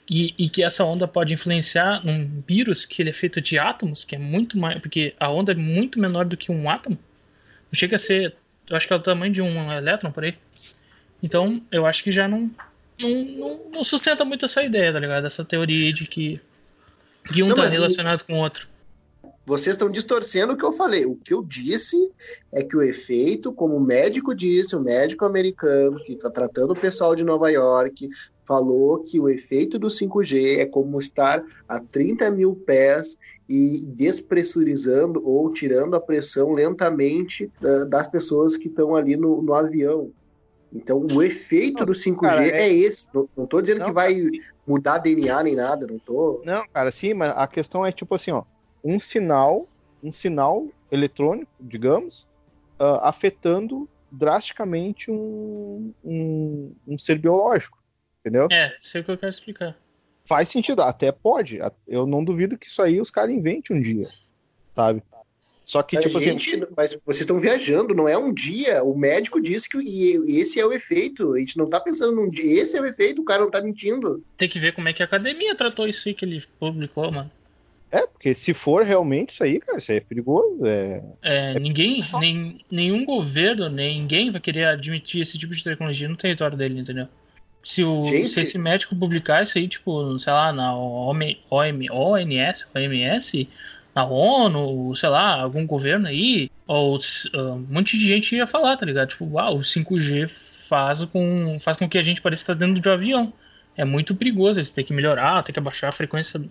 [0.09, 4.05] e, e, que essa onda pode influenciar um vírus que ele é feito de átomos,
[4.05, 4.79] que é muito mais.
[4.79, 6.97] Porque a onda é muito menor do que um átomo.
[7.69, 8.33] Não chega a ser.
[8.69, 10.37] Eu acho que é o tamanho de um elétron por aí.
[11.21, 12.49] Então, eu acho que já não,
[12.99, 15.25] não, não, sustenta muito essa ideia, tá ligado?
[15.25, 16.39] Essa teoria de que,
[17.25, 18.67] que um não, tá relacionado com o outro.
[19.45, 21.05] Vocês estão distorcendo o que eu falei.
[21.05, 22.11] O que eu disse
[22.51, 26.75] é que o efeito, como o médico disse, o médico americano que está tratando o
[26.75, 28.09] pessoal de Nova York,
[28.47, 35.21] falou que o efeito do 5G é como estar a 30 mil pés e despressurizando
[35.27, 37.51] ou tirando a pressão lentamente
[37.89, 40.09] das pessoas que estão ali no, no avião.
[40.73, 42.61] Então, o efeito do 5G cara, é...
[42.61, 42.73] é...
[42.73, 43.07] esse.
[43.13, 46.41] Não, não tô dizendo não, que vai cara, mudar DNA nem nada, não tô.
[46.45, 48.43] Não, cara, sim, mas a questão é tipo assim, ó,
[48.83, 49.67] um sinal,
[50.03, 52.27] um sinal eletrônico, digamos,
[52.79, 57.76] uh, afetando drasticamente um, um, um, ser biológico,
[58.27, 58.47] Entendeu?
[58.51, 59.77] É, isso é o que eu quero explicar.
[60.25, 61.59] Faz sentido, até pode.
[61.87, 64.09] Eu não duvido que isso aí os caras inventem um dia,
[64.75, 65.01] sabe?
[65.63, 66.73] Só que, mas, tipo assim, gente, assim.
[66.75, 68.83] Mas vocês estão viajando, não é um dia.
[68.83, 71.33] O médico disse que esse é o efeito.
[71.33, 72.61] A gente não tá pensando num dia.
[72.63, 74.23] Esse é o efeito, o cara não tá mentindo.
[74.37, 77.31] Tem que ver como é que a academia tratou isso aí que ele publicou, mano.
[77.89, 80.65] É, porque se for realmente isso aí, cara, isso aí é perigoso.
[80.65, 86.09] É, é ninguém, nem, nenhum governo, nem ninguém vai querer admitir esse tipo de tecnologia
[86.09, 87.07] no território dele, entendeu?
[87.67, 88.29] Se, o, Gente...
[88.29, 91.19] se esse médico publicar isso aí, tipo, sei lá, na OM,
[91.51, 93.49] OM, ONS, OMS,
[93.93, 98.77] na ONU, sei lá, algum governo aí, ou uh, um monte de gente ia falar,
[98.77, 99.09] tá ligado?
[99.09, 100.29] Tipo, uau, o 5G
[100.69, 103.33] faz com, faz com que a gente pareça estar dentro de um avião.
[103.75, 106.41] É muito perigoso, eles têm que melhorar, tem que abaixar a frequência,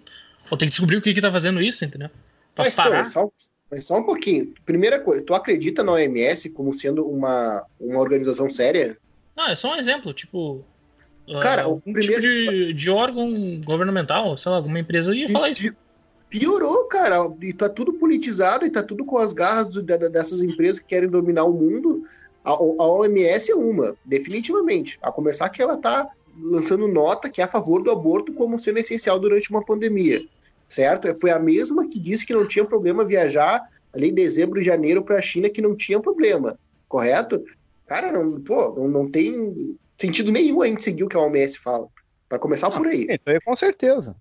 [0.50, 2.10] ou tem que descobrir o que que tá fazendo isso, entendeu?
[2.54, 3.00] Pra mas, parar.
[3.00, 3.30] Então, só,
[3.70, 4.52] mas só um pouquinho.
[4.66, 8.98] Primeira coisa, tu acredita na OMS como sendo uma, uma organização séria?
[9.34, 10.62] Não, é só um exemplo, tipo,
[11.40, 12.22] Cara, uh, o primeiro...
[12.22, 15.74] tipo de, de órgão governamental, sei lá, alguma empresa ia falar isso
[16.28, 17.16] piorou, cara.
[17.40, 19.74] E tá tudo politizado e tá tudo com as garras
[20.10, 22.02] dessas empresas que querem dominar o mundo.
[22.44, 24.98] A, a OMS é uma, definitivamente.
[25.02, 26.08] A começar que ela tá
[26.38, 30.22] lançando nota que é a favor do aborto como sendo essencial durante uma pandemia,
[30.68, 31.14] certo?
[31.16, 33.62] Foi a mesma que disse que não tinha problema viajar
[33.92, 37.42] ali em dezembro e janeiro para a China, que não tinha problema, correto?
[37.86, 41.58] Cara, não, pô, não, não tem sentido nenhum a gente seguir o que a OMS
[41.58, 41.88] fala.
[42.28, 43.06] Para começar por aí.
[43.08, 44.16] Isso aí com certeza.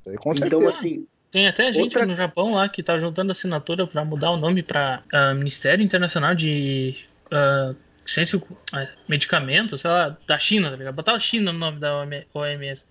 [0.00, 0.56] Isso aí com então, certeza.
[0.56, 2.06] Então, assim, tem até gente Outra...
[2.06, 5.84] no Japão lá que tá juntando assinatura para mudar o nome para uh, ah, Ministério
[5.84, 6.94] Internacional de
[7.26, 8.42] uh, Ciência, uh,
[9.08, 10.94] Medicamentos, sei lá, da China, tá ligado?
[10.94, 12.86] Botar a China no nome da OMS.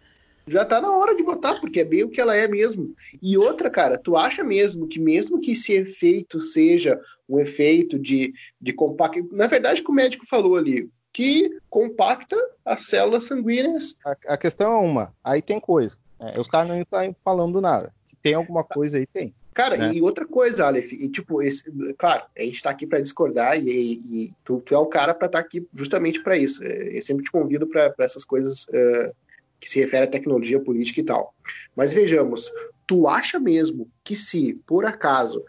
[0.46, 2.94] Já tá na hora de botar, porque é bem o que ela é mesmo.
[3.22, 8.34] E outra, cara, tu acha mesmo que mesmo que esse efeito seja um efeito de,
[8.60, 9.26] de compacto.
[9.32, 13.96] Na verdade, o que o médico falou ali, que compacta as células sanguíneas.
[14.04, 15.98] A, a questão é uma, aí tem coisa.
[16.20, 19.36] É, os caras não estão falando nada tem alguma coisa aí, tem.
[19.54, 19.94] Cara, né?
[19.94, 23.70] e outra coisa, Aleph, e tipo, esse, claro, a gente tá aqui para discordar e,
[23.70, 26.64] e, e tu, tu, é o cara para estar tá aqui justamente para isso.
[26.64, 29.14] É, eu sempre te convido para essas coisas uh,
[29.60, 31.36] que se refere à tecnologia política e tal.
[31.76, 32.52] Mas vejamos,
[32.88, 35.44] tu acha mesmo que se, por acaso,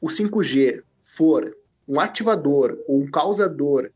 [0.00, 3.92] o 5G for um ativador ou um causador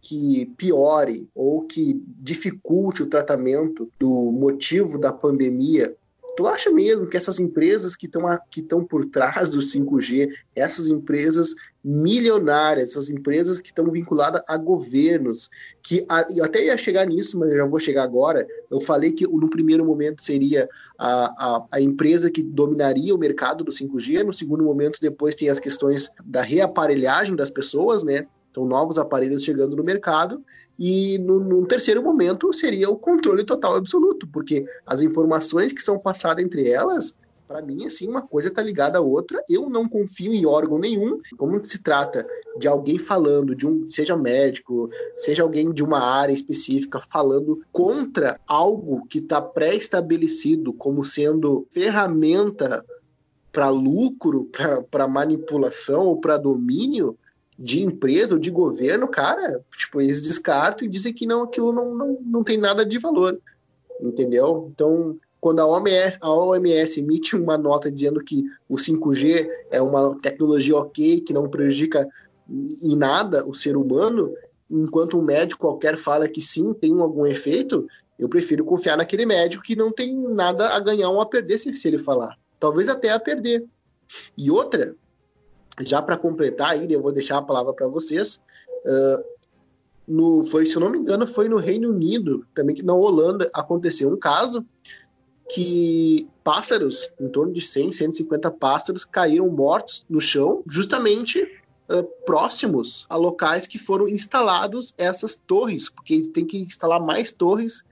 [0.00, 5.94] que piore ou que dificulte o tratamento do motivo da pandemia
[6.40, 11.54] Tu acha mesmo que essas empresas que estão que por trás do 5G, essas empresas
[11.84, 15.50] milionárias, essas empresas que estão vinculadas a governos,
[15.82, 18.46] que a, eu até ia chegar nisso, mas eu já vou chegar agora.
[18.70, 20.66] Eu falei que no primeiro momento seria
[20.98, 25.50] a, a, a empresa que dominaria o mercado do 5G, no segundo momento, depois tem
[25.50, 28.26] as questões da reaparelhagem das pessoas, né?
[28.50, 30.42] Então, novos aparelhos chegando no mercado.
[30.78, 35.98] E no, no, terceiro momento seria o controle total absoluto, porque as informações que são
[35.98, 37.14] passadas entre elas,
[37.50, 39.42] para mim, assim, uma coisa está ligada à outra.
[39.48, 41.20] Eu não confio em órgão nenhum.
[41.36, 42.24] Como se trata
[42.56, 48.38] de alguém falando, de um, seja médico, seja alguém de uma área específica, falando contra
[48.46, 52.84] algo que está pré-estabelecido como sendo ferramenta
[53.50, 54.48] para lucro,
[54.88, 57.18] para manipulação ou para domínio,
[57.60, 61.94] de empresa ou de governo, cara, tipo, eles descartam e dizem que não, aquilo não,
[61.94, 63.38] não, não tem nada de valor,
[64.00, 64.70] entendeu?
[64.72, 70.18] Então, quando a OMS, a OMS emite uma nota dizendo que o 5G é uma
[70.20, 72.08] tecnologia ok, que não prejudica
[72.48, 74.32] em nada o ser humano,
[74.70, 77.86] enquanto um médico qualquer fala que sim, tem algum efeito,
[78.18, 81.74] eu prefiro confiar naquele médico que não tem nada a ganhar ou a perder se,
[81.74, 82.38] se ele falar.
[82.58, 83.64] Talvez até a perder.
[84.36, 84.94] E outra,
[85.80, 88.40] já para completar ainda, eu vou deixar a palavra para vocês.
[88.84, 89.24] Uh,
[90.06, 93.48] no, foi, se eu não me engano, foi no Reino Unido, também que na Holanda
[93.54, 94.64] aconteceu um caso
[95.52, 103.06] que pássaros, em torno de 100, 150 pássaros, caíram mortos no chão, justamente uh, próximos
[103.08, 107.84] a locais que foram instalados essas torres, porque têm que instalar mais torres.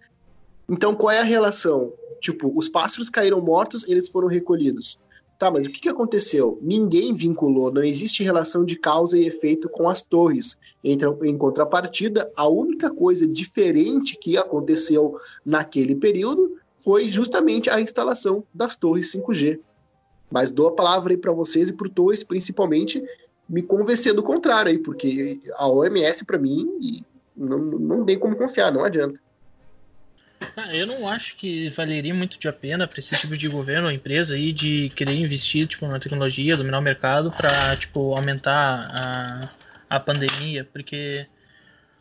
[0.69, 1.93] Então, qual é a relação?
[2.21, 4.99] Tipo, os pássaros caíram mortos, eles foram recolhidos.
[5.39, 6.59] Tá, mas o que, que aconteceu?
[6.61, 10.59] Ninguém vinculou, não existe relação de causa e efeito com as torres.
[10.83, 18.43] Em, em contrapartida, a única coisa diferente que aconteceu naquele período foi justamente a instalação
[18.53, 19.61] das torres 5G.
[20.29, 23.03] Mas dou a palavra aí para vocês e para o Torres, principalmente,
[23.49, 26.69] me convencer do contrário aí, porque a OMS, para mim,
[27.35, 29.21] não, não tem como confiar, não adianta.
[30.73, 33.93] Eu não acho que valeria muito de a pena para esse tipo de governo ou
[33.93, 39.97] empresa aí de querer investir tipo, na tecnologia, dominar o mercado para tipo, aumentar a,
[39.97, 41.27] a pandemia, porque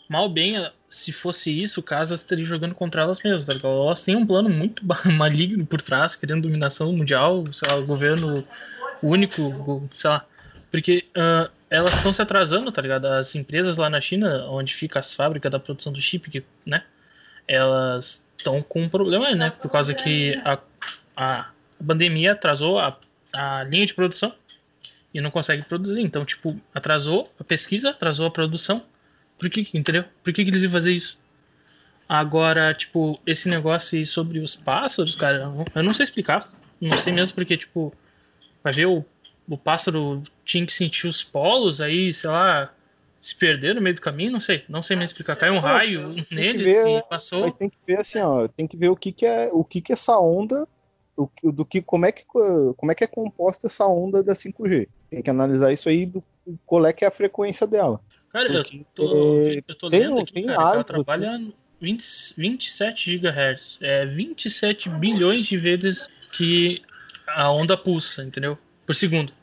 [0.10, 0.56] mal bem
[0.90, 3.46] se fosse isso, casas estariam jogando contra elas mesmas.
[3.46, 8.48] Tá elas têm um plano muito maligno por trás, querendo dominação mundial, sei lá, governo
[9.02, 10.26] único, sei lá.
[10.72, 13.06] Porque uh, elas estão se atrasando, tá ligado?
[13.06, 16.84] As empresas lá na China, onde fica as fábricas da produção do chip, que, né?
[17.48, 19.50] Elas estão com um problema, né?
[19.50, 20.60] Por causa que a,
[21.16, 21.50] a
[21.86, 22.98] pandemia atrasou a,
[23.34, 24.34] a linha de produção
[25.14, 26.02] e não consegue produzir.
[26.02, 28.84] Então, tipo, atrasou a pesquisa, atrasou a produção.
[29.40, 30.06] Por que, entendeu?
[30.24, 31.20] Por que, que eles iam fazer isso?
[32.08, 36.50] Agora, tipo, esse negócio sobre os pássaros, cara, eu não sei explicar.
[36.80, 37.94] Não sei mesmo porque, tipo,
[38.64, 39.04] vai ver o,
[39.48, 42.72] o pássaro tinha que sentir os polos, aí, sei lá,
[43.20, 45.36] se perder no meio do caminho, não sei, não sei me explicar.
[45.36, 47.52] Caiu um raio neles ver, e passou.
[47.52, 49.92] Tem que ver assim, ó, tem que ver o que, que é o que, que
[49.92, 50.68] é essa onda,
[51.16, 54.88] o, do que como é que como é que é composta essa onda da 5G.
[55.10, 56.24] Tem que analisar isso aí do
[56.66, 58.00] qual é que é a frequência dela.
[58.32, 61.42] Cara, Porque, eu tô, eu tô tem, lendo aqui, tem cara, ela trabalha
[61.82, 66.82] 20, 27 GHz, é 27 bilhões de vezes que
[67.28, 68.58] a onda pulsa, entendeu?
[68.86, 69.34] Por segundo.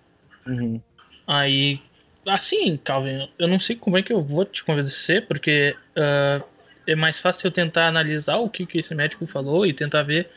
[0.47, 0.81] Uhum.
[1.27, 1.81] Aí,
[2.27, 6.45] assim, Calvin, eu não sei como é que eu vou te convencer, porque uh,
[6.87, 10.31] é mais fácil eu tentar analisar o que, que esse médico falou e tentar ver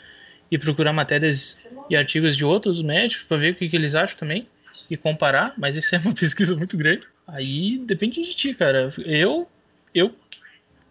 [0.50, 1.58] e procurar matérias
[1.89, 4.47] e artigos de outros médicos para ver o que, que eles acham também
[4.89, 7.06] e comparar, mas isso é uma pesquisa muito grande.
[7.28, 8.93] Aí depende de ti, cara.
[9.06, 9.47] Eu,
[9.93, 10.15] eu,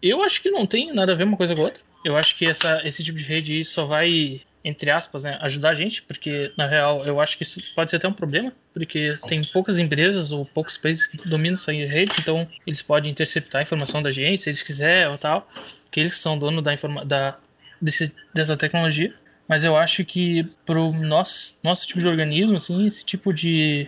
[0.01, 1.81] eu acho que não tem nada a ver uma coisa com a outra.
[2.05, 5.73] Eu acho que essa, esse tipo de rede só vai entre aspas, né, ajudar a
[5.73, 9.39] gente, porque na real eu acho que isso pode ser até um problema, porque tem
[9.53, 14.03] poucas empresas ou poucos países que dominam essa rede, então eles podem interceptar a informação
[14.03, 15.49] da gente, se eles quiserem ou tal,
[15.89, 17.37] que eles são dono da, informa da
[17.81, 19.13] desse, dessa tecnologia.
[19.47, 23.87] Mas eu acho que pro nosso, nosso tipo de organismo, assim, esse tipo de,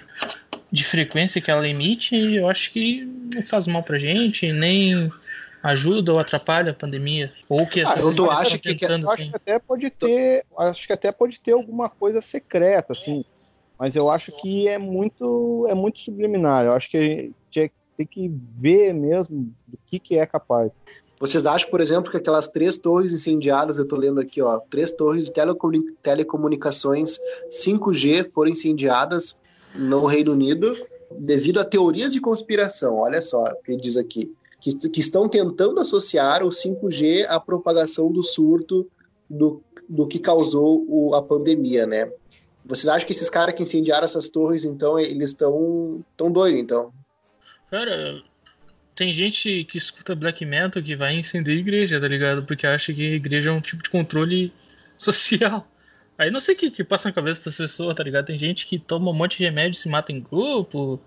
[0.72, 5.12] de frequência que ela emite, eu acho que não faz mal pra gente, nem
[5.64, 7.32] ajuda ou atrapalha a pandemia?
[7.48, 9.22] Ou que ah, eu tô, acho que, tentando, que, assim?
[9.24, 13.24] acho que até pode ter, acho que até pode ter alguma coisa secreta, assim.
[13.78, 16.66] Mas eu acho que é muito, é muito subliminar.
[16.66, 20.72] Eu acho que a gente tem que ver mesmo do que, que é capaz.
[21.20, 24.92] Vocês acham, por exemplo, que aquelas três torres incendiadas, eu tô lendo aqui, ó, três
[24.92, 25.34] torres de
[26.02, 27.18] telecomunicações
[27.50, 29.36] 5G foram incendiadas
[29.76, 30.76] no Reino Unido
[31.12, 32.98] devido a teorias de conspiração.
[33.00, 34.34] Olha só o que diz aqui
[34.76, 38.90] que, que estão tentando associar o 5G à propagação do surto
[39.30, 42.12] do, do que causou o, a pandemia, né?
[42.66, 46.94] Vocês acham que esses caras que incendiaram essas torres, então, eles estão tão doidos, então?
[47.72, 48.22] Cara,
[48.96, 52.44] tem gente que escuta black metal que vai incender igreja, tá ligado?
[52.44, 54.54] Porque acha que igreja é um tipo de controle
[54.98, 55.68] social.
[56.18, 58.26] Aí não sei o que, que passa na cabeça das pessoas, tá ligado?
[58.26, 61.00] Tem gente que toma um monte de remédio e se mata em grupo.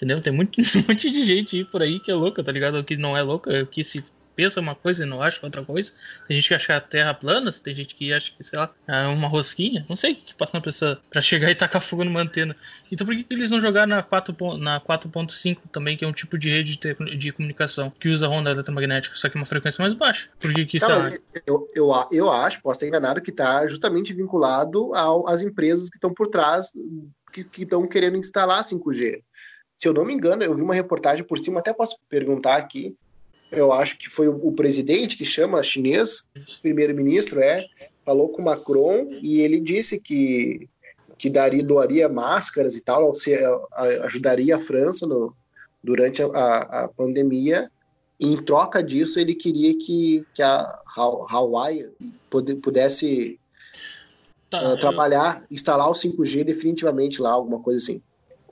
[0.00, 0.18] Entendeu?
[0.18, 2.82] Tem muito, um monte de gente por aí que é louca, tá ligado?
[2.82, 4.02] Que não é louca, que se
[4.34, 5.92] pensa uma coisa e não acha outra coisa.
[6.26, 9.06] Tem gente que acha a Terra plana, tem gente que acha que, sei lá, é
[9.08, 9.84] uma rosquinha.
[9.86, 12.56] Não sei o que passa na pessoa pra chegar e tacar fogo numa antena.
[12.90, 16.12] Então por que, que eles não jogaram na 4.5 na 4.5 também, que é um
[16.12, 19.92] tipo de rede de, de, comunicação que usa onda eletromagnética, só que uma frequência mais
[19.92, 20.30] baixa?
[20.40, 21.12] Por que, que isso tá,
[21.46, 25.98] eu, eu, eu acho, posso estar enganado, que tá justamente vinculado ao, às empresas que
[25.98, 26.68] estão por trás,
[27.30, 29.22] que estão que querendo instalar 5G.
[29.80, 32.94] Se eu não me engano, eu vi uma reportagem por cima, até posso perguntar aqui.
[33.50, 36.22] Eu acho que foi o, o presidente que chama chinês,
[36.60, 37.64] primeiro-ministro, é,
[38.04, 40.68] falou com Macron e ele disse que
[41.16, 43.34] que daria, doaria máscaras e tal, se,
[44.02, 45.34] ajudaria a França no,
[45.84, 47.70] durante a, a, pandemia.
[48.18, 51.90] E em troca disso, ele queria que, que a Hawaii
[52.62, 53.38] pudesse
[54.48, 55.54] tá, uh, trabalhar, eu...
[55.54, 58.00] instalar o 5G definitivamente lá, alguma coisa assim.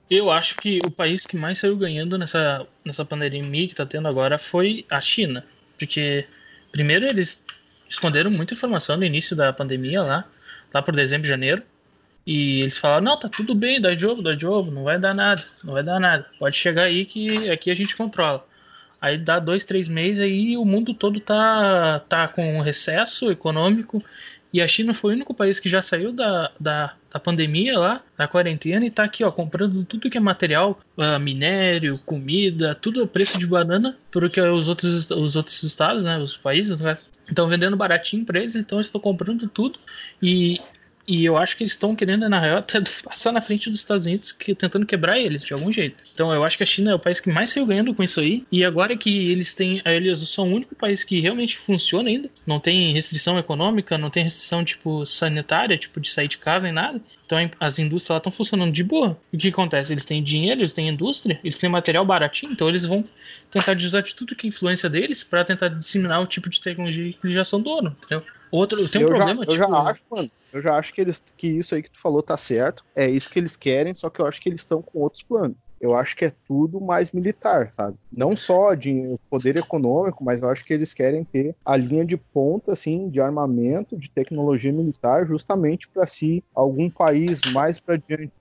[0.09, 4.07] Eu acho que o país que mais saiu ganhando nessa, nessa pandemia que está tendo
[4.07, 5.45] agora foi a China.
[5.77, 6.25] Porque,
[6.71, 7.43] primeiro, eles
[7.87, 10.25] esconderam muita informação no início da pandemia lá,
[10.73, 11.61] lá por dezembro janeiro.
[12.25, 15.43] E eles falaram: não, tá tudo bem, dá jogo, dá jogo, não vai dar nada,
[15.63, 16.25] não vai dar nada.
[16.39, 18.45] Pode chegar aí que aqui a gente controla.
[19.01, 24.03] Aí dá dois, três meses aí o mundo todo tá, tá com um recesso econômico
[24.51, 28.03] e a China foi o único país que já saiu da, da, da pandemia lá,
[28.17, 33.03] da quarentena, e tá aqui, ó, comprando tudo que é material, uh, minério, comida, tudo
[33.03, 36.95] a preço de banana, porque os outros, os outros estados, né, os países, né,
[37.27, 39.79] estão vendendo baratinho para eles, então eles estão comprando tudo.
[40.21, 40.59] E,
[41.09, 44.05] E eu acho que eles estão querendo, na real, até passar na frente dos Estados
[44.05, 46.03] Unidos, que, tentando quebrar eles de algum jeito.
[46.13, 48.19] Então eu acho que a China é o país que mais saiu ganhando com isso
[48.19, 48.45] aí.
[48.51, 49.81] E agora que eles têm.
[49.83, 52.29] Eles são o único país que realmente funciona ainda.
[52.45, 56.73] Não tem restrição econômica, não tem restrição, tipo, sanitária, tipo, de sair de casa nem
[56.73, 57.01] nada.
[57.25, 59.19] Então as indústrias lá estão funcionando de boa.
[59.33, 59.91] E o que acontece?
[59.91, 63.03] Eles têm dinheiro, eles têm indústria, eles têm material baratinho, então eles vão
[63.49, 67.11] tentar usar de tudo que é influência deles para tentar disseminar o tipo de tecnologia
[67.13, 68.23] que eles já são dono, entendeu?
[68.51, 69.53] Outro, tem um eu problema, já, tipo...
[69.53, 72.23] Eu já acho, mano, eu já acho que, eles, que isso aí que tu falou
[72.23, 74.99] tá certo, é isso que eles querem, só que eu acho que eles estão com
[74.99, 75.57] outros planos.
[75.79, 77.95] Eu acho que é tudo mais militar, sabe?
[78.11, 82.17] Não só de poder econômico, mas eu acho que eles querem ter a linha de
[82.17, 88.33] ponta, assim, de armamento, de tecnologia militar, justamente para se algum país mais para diante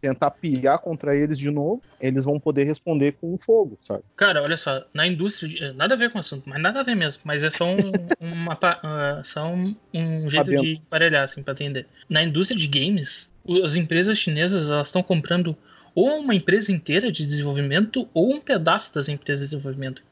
[0.00, 4.02] tentar pilhar contra eles de novo, eles vão poder responder com fogo, sabe?
[4.16, 6.94] Cara, olha só, na indústria, nada a ver com o assunto, mas nada a ver
[6.94, 7.76] mesmo, mas é só um,
[8.20, 11.86] uma, uh, só um, um jeito de emparelhar, assim, pra entender.
[12.08, 13.30] Na indústria de games,
[13.64, 15.56] as empresas chinesas, elas estão comprando
[15.94, 20.02] ou uma empresa inteira de desenvolvimento ou um pedaço das empresas de desenvolvimento.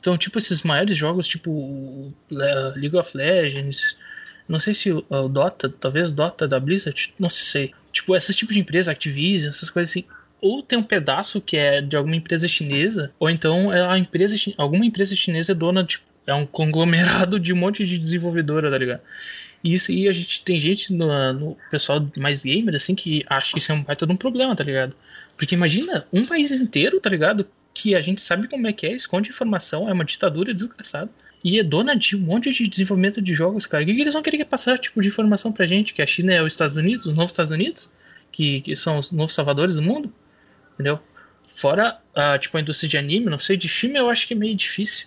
[0.00, 3.96] Então, tipo, esses maiores jogos, tipo League of Legends,
[4.48, 7.72] não sei se o Dota, talvez Dota da Blizzard, não sei.
[7.92, 10.04] Tipo, esses tipos de empresa, Activision, essas coisas assim,
[10.40, 14.36] ou tem um pedaço que é de alguma empresa chinesa, ou então é a empresa,
[14.56, 18.78] alguma empresa chinesa é dona, tipo, é um conglomerado de um monte de desenvolvedora, tá
[18.78, 19.00] ligado?
[19.64, 23.52] E isso e a gente tem gente no, no pessoal mais gamer, assim, que acha
[23.52, 24.94] que isso é um baita de um problema, tá ligado?
[25.36, 27.46] Porque imagina um país inteiro, tá ligado?
[27.72, 31.10] Que a gente sabe como é que é, esconde informação, é uma ditadura desgraçada.
[31.44, 33.82] E é dona de um monte de desenvolvimento de jogos, cara.
[33.82, 35.94] O que, que eles vão querer passar tipo de informação pra gente?
[35.94, 37.90] Que a China é os Estados Unidos, os novos Estados Unidos?
[38.32, 40.12] Que, que são os novos salvadores do mundo?
[40.74, 40.98] Entendeu?
[41.54, 44.36] Fora a, tipo, a indústria de anime, não sei, de filme eu acho que é
[44.36, 45.06] meio difícil.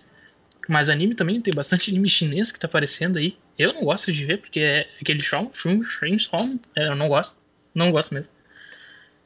[0.68, 3.36] Mas anime também tem bastante anime chinês que tá aparecendo aí.
[3.58, 7.38] Eu não gosto de ver, porque é aquele Shum, Shum, é, eu não gosto.
[7.74, 8.30] Não gosto mesmo.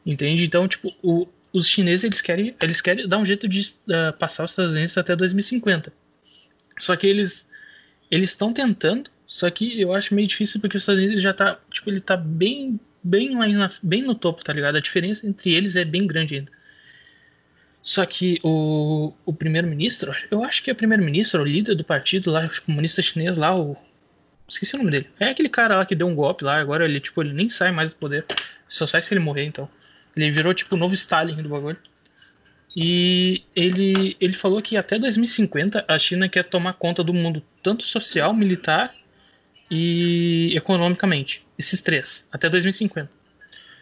[0.04, 0.44] Entende?
[0.44, 4.44] Então, tipo, o, os chineses eles querem, eles querem dar um jeito de uh, passar
[4.44, 5.92] os Estados Unidos até 2050.
[6.78, 7.48] Só que eles
[8.10, 11.58] eles estão tentando, só que eu acho meio difícil porque os Estados Unidos já tá,
[11.70, 14.76] tipo, ele tá bem bem lá na, bem no topo, tá ligado?
[14.76, 16.50] A diferença entre eles é bem grande ainda.
[17.82, 22.30] Só que o, o primeiro-ministro, eu acho que é o primeiro-ministro, o líder do partido
[22.30, 23.76] lá, comunista chinês lá, o
[24.48, 25.10] esqueci o nome dele.
[25.20, 27.72] É aquele cara lá que deu um golpe lá, agora ele tipo, ele nem sai
[27.72, 28.24] mais do poder.
[28.66, 29.68] Só sai se ele morrer, então.
[30.16, 31.78] Ele virou tipo o novo Stalin do bagulho.
[32.76, 37.84] E ele, ele falou que até 2050 a China quer tomar conta do mundo, tanto
[37.84, 38.92] social, militar
[39.70, 41.44] e economicamente.
[41.56, 43.08] Esses três, até 2050.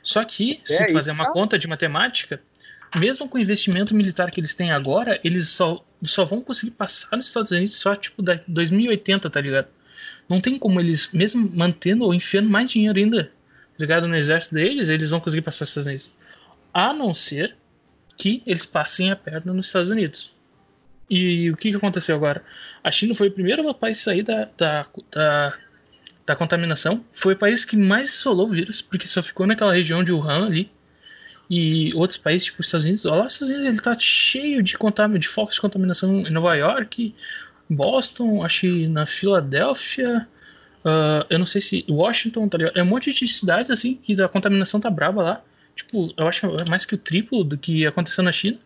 [0.03, 2.40] Só que, se é, tu fazer uma conta de matemática,
[2.97, 7.16] mesmo com o investimento militar que eles têm agora, eles só, só vão conseguir passar
[7.16, 9.68] nos Estados Unidos só tipo da 2080, tá ligado?
[10.28, 14.07] Não tem como eles, mesmo mantendo ou enfiando mais dinheiro ainda, tá ligado?
[14.07, 16.11] No exército deles, eles vão conseguir passar nos Estados Unidos.
[16.74, 17.57] A não ser
[18.17, 20.33] que eles passem a perna nos Estados Unidos.
[21.09, 22.43] E o que, que aconteceu agora?
[22.83, 25.55] A China foi o primeiro país a sair da, da, da,
[26.25, 27.05] da contaminação.
[27.13, 30.47] Foi o país que mais isolou o vírus, porque só ficou naquela região de Wuhan
[30.47, 30.71] ali.
[31.51, 33.05] E outros países, tipo os Estados Unidos.
[33.05, 36.55] Olha, os Estados Unidos ele tá cheio de, contam de focos de contaminação em Nova
[36.55, 37.15] York,
[37.69, 40.27] Boston, acho que na Filadélfia.
[40.85, 42.77] Uh, eu não sei se Washington, tá ligado?
[42.77, 45.45] É um monte de cidades assim que a contaminação tá brava lá
[45.75, 48.59] tipo, eu acho mais que o triplo do que aconteceu na China.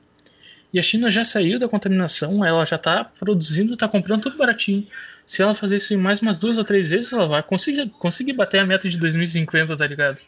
[0.72, 4.86] E a China já saiu da contaminação, ela já está produzindo, está comprando tudo baratinho.
[5.24, 8.58] Se ela fazer isso mais umas duas ou três vezes, ela vai conseguir, conseguir bater
[8.58, 10.18] a meta de 2050, tá ligado?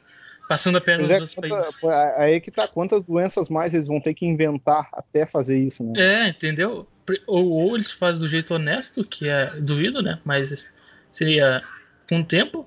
[0.48, 1.84] Passando a perna nos é, outros países.
[2.16, 5.92] Aí que tá, quantas doenças mais eles vão ter que inventar até fazer isso, né?
[5.96, 6.86] É, entendeu?
[7.26, 10.18] Ou, ou eles fazem do jeito honesto, que é duvido, né?
[10.24, 10.66] Mas
[11.12, 11.62] seria
[12.08, 12.66] com o tempo,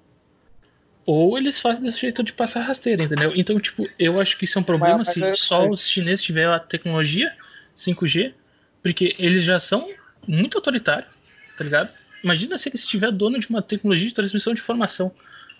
[1.05, 3.33] ou eles fazem desse jeito de passar rasteira, entendeu?
[3.35, 5.87] Então, tipo, eu acho que isso é um problema mas, mas se é, só os
[5.87, 7.33] chineses tiverem a tecnologia
[7.77, 8.33] 5G,
[8.81, 9.89] porque eles já são
[10.27, 11.09] muito autoritários,
[11.57, 11.89] tá ligado?
[12.23, 15.11] Imagina se eles tiverem dono de uma tecnologia de transmissão de informação.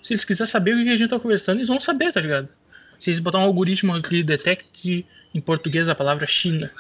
[0.01, 2.47] Se eles quiserem saber o que a gente tá conversando, eles vão saber, tá ligado?
[2.99, 6.71] Se eles botar um algoritmo que detecte em português a palavra China,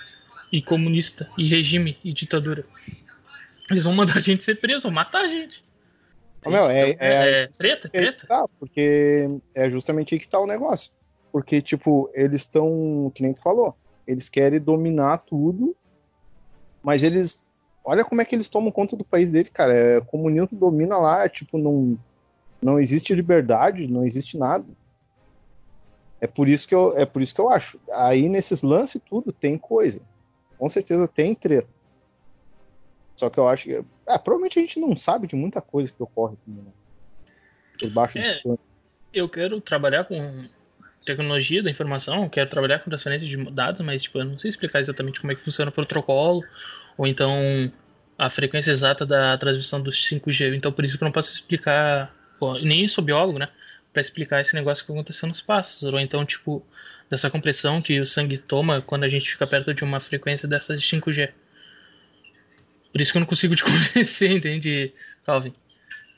[0.51, 2.65] e comunista, e regime, e ditadura,
[3.69, 5.63] eles vão mandar a gente ser preso, vão matar a gente.
[6.49, 8.27] Meu, é, então, é, é, treta, treta.
[8.27, 10.91] Tá, porque é justamente aí que tá o negócio.
[11.31, 13.75] Porque, tipo, eles estão, que nem tu falou,
[14.07, 15.75] eles querem dominar tudo,
[16.83, 17.51] mas eles.
[17.83, 19.73] Olha como é que eles tomam conta do país dele, cara.
[19.73, 21.97] É, o comunismo domina lá, tipo, não,
[22.61, 24.65] não existe liberdade, não existe nada.
[26.19, 27.79] É por isso que eu, é por isso que eu acho.
[27.93, 30.01] Aí nesses lances tudo tem coisa.
[30.57, 31.69] Com certeza tem treta.
[33.21, 33.75] Só que eu acho que.
[34.07, 36.71] É, provavelmente a gente não sabe de muita coisa que ocorre aqui, né?
[37.79, 38.57] Por baixo é, dos
[39.13, 40.43] eu quero trabalhar com
[41.05, 44.79] tecnologia da informação, quero trabalhar com transferência de dados, mas tipo, eu não sei explicar
[44.79, 46.43] exatamente como é que funciona o protocolo,
[46.97, 47.71] ou então
[48.17, 50.55] a frequência exata da transmissão do 5G.
[50.55, 53.49] Então por isso que eu não posso explicar, pô, nem sou biólogo, né?
[53.93, 56.65] Para explicar esse negócio que aconteceu nos pássaros, ou então tipo
[57.07, 60.81] dessa compressão que o sangue toma quando a gente fica perto de uma frequência dessas
[60.81, 61.31] de 5G.
[62.91, 64.93] Por isso que eu não consigo te convencer, entende,
[65.25, 65.53] Calvin?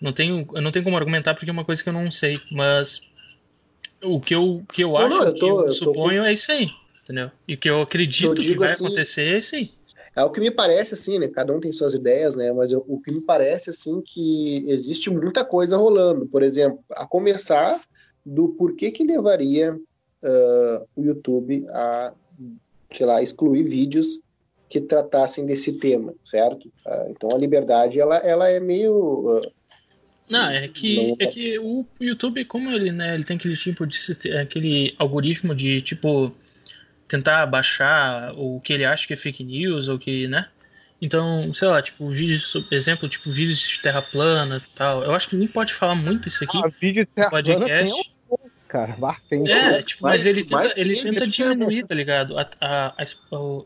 [0.02, 2.36] Não tenho, eu não tenho como argumentar porque é uma coisa que eu não sei,
[2.52, 3.02] mas
[4.04, 6.34] o que eu, que eu não, acho, não, eu tô, que eu, eu suponho é
[6.34, 6.68] isso aí,
[7.04, 7.32] entendeu?
[7.48, 9.72] E o que eu acredito que vai assim, acontecer é isso aí.
[10.16, 11.28] É o que me parece, assim, né?
[11.28, 12.52] Cada um tem suas ideias, né?
[12.52, 16.28] Mas eu, o que me parece, assim, que existe muita coisa rolando.
[16.28, 17.82] Por exemplo, a começar
[18.26, 22.14] do porquê que levaria uh, o YouTube a,
[22.96, 24.20] sei lá, excluir vídeos
[24.74, 26.68] que tratassem desse tema, certo?
[26.84, 28.96] Uh, então a liberdade, ela, ela é meio...
[28.96, 29.52] Uh,
[30.28, 31.16] não, é que, não...
[31.20, 34.00] é que o YouTube, como ele, né, ele tem aquele tipo de
[34.36, 36.34] aquele algoritmo de tipo
[37.08, 40.48] tentar baixar o que ele acha que é fake news ou que, né?
[41.00, 45.04] Então, sei lá, tipo, vídeos, exemplo, tipo, vídeos de terra plana e tal.
[45.04, 46.58] Eu acho que nem pode falar muito isso aqui.
[46.58, 47.62] Ah, vídeo de terra podcast.
[47.62, 48.13] plana tem
[48.74, 48.98] cara.
[49.30, 52.40] Tem é, tipo, mas, mas ele tenta, ele tenta diminuir, tá ligado?
[52.40, 53.06] A, a, a,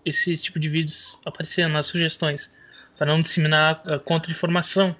[0.05, 2.51] esse tipo de vídeos aparecendo nas sugestões.
[2.97, 4.93] para não disseminar contra-informação.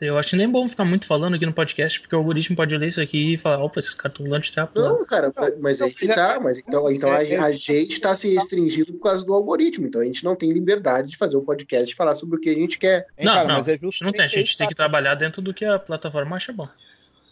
[0.00, 2.88] Eu acho nem bom ficar muito falando aqui no podcast, porque o algoritmo pode ler
[2.88, 4.80] isso aqui e falar, opa, esses caras estão de trapo.
[4.80, 8.92] Não, cara, mas aí que tá, mas então, então a, a gente está se restringindo
[8.92, 11.96] por causa do algoritmo, então a gente não tem liberdade de fazer um podcast e
[11.96, 13.08] falar sobre o que a gente quer.
[13.20, 15.52] Não, cara, não, mas é justo não tem, a gente tem que trabalhar dentro do
[15.52, 16.68] que a plataforma acha bom.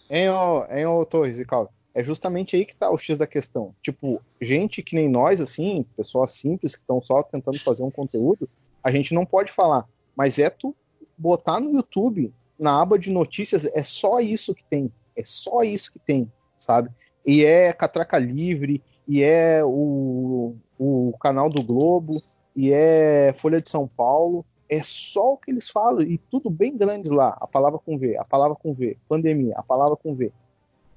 [0.08, 3.26] Em o, em o Torres e Caldo, é justamente aí que tá o X da
[3.26, 3.74] questão.
[3.82, 8.48] Tipo, gente que nem nós, assim, pessoas simples que estão só tentando fazer um conteúdo,
[8.82, 10.74] a gente não pode falar, mas é tu
[11.18, 14.90] botar no YouTube na aba de notícias é só isso que tem.
[15.16, 16.90] É só isso que tem, sabe?
[17.24, 22.12] E é Catraca Livre, e é o, o canal do Globo,
[22.54, 24.44] e é Folha de São Paulo.
[24.68, 27.36] É só o que eles falam, e tudo bem grande lá.
[27.40, 30.32] A palavra com V, a palavra com V, pandemia, a palavra com V,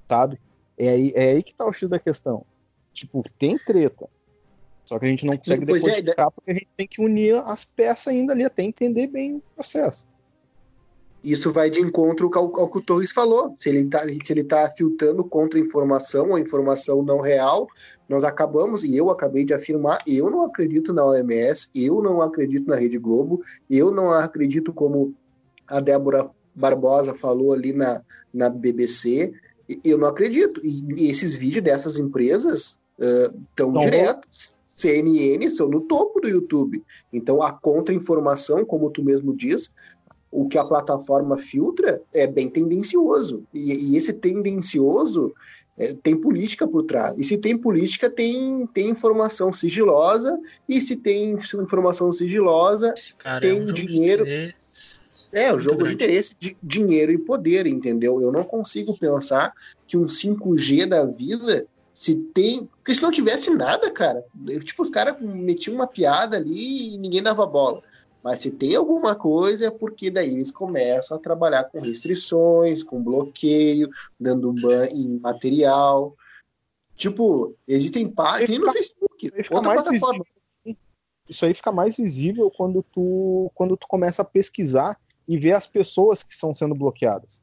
[0.08, 0.40] sabe?
[0.76, 2.44] É aí, é aí que tá o X da questão.
[2.92, 4.08] Tipo, tem treta.
[4.84, 7.36] Só que a gente não consegue depois é, decodificar porque a gente tem que unir
[7.44, 10.08] as peças ainda ali até entender bem o processo.
[11.22, 13.54] Isso vai de encontro ao, ao que o Torres falou.
[13.58, 17.68] Se ele está se ele tá filtrando contra-informação ou informação não real,
[18.08, 22.66] nós acabamos, e eu acabei de afirmar, eu não acredito na OMS, eu não acredito
[22.66, 25.14] na Rede Globo, eu não acredito como
[25.68, 28.02] a Débora Barbosa falou ali na,
[28.32, 29.32] na BBC,
[29.84, 30.60] eu não acredito.
[30.64, 34.54] E, e esses vídeos dessas empresas estão uh, diretos.
[34.66, 36.82] CNN são no topo do YouTube.
[37.12, 39.70] Então a contra-informação, como tu mesmo diz,
[40.30, 43.44] o que a plataforma filtra é bem tendencioso.
[43.52, 45.34] E, e esse tendencioso
[45.76, 47.14] é, tem política por trás.
[47.18, 50.38] E se tem política, tem, tem informação sigilosa.
[50.68, 52.94] E se tem informação sigilosa,
[53.40, 54.24] tem é um dinheiro.
[55.32, 55.96] É, o jogo grande.
[55.96, 58.20] de interesse de dinheiro e poder, entendeu?
[58.20, 59.52] Eu não consigo pensar
[59.86, 62.68] que um 5G da vida se tem.
[62.76, 64.24] Porque se não tivesse nada, cara,
[64.64, 67.80] tipo, os caras metiam uma piada ali e ninguém dava bola.
[68.22, 73.02] Mas se tem alguma coisa é porque daí eles começam a trabalhar com restrições, com
[73.02, 76.14] bloqueio, dando ban em material.
[76.96, 80.24] Tipo, existem páginas no Facebook, outra plataforma.
[80.64, 80.80] Visível.
[81.28, 85.66] Isso aí fica mais visível quando tu, quando tu começa a pesquisar e ver as
[85.66, 87.40] pessoas que estão sendo bloqueadas,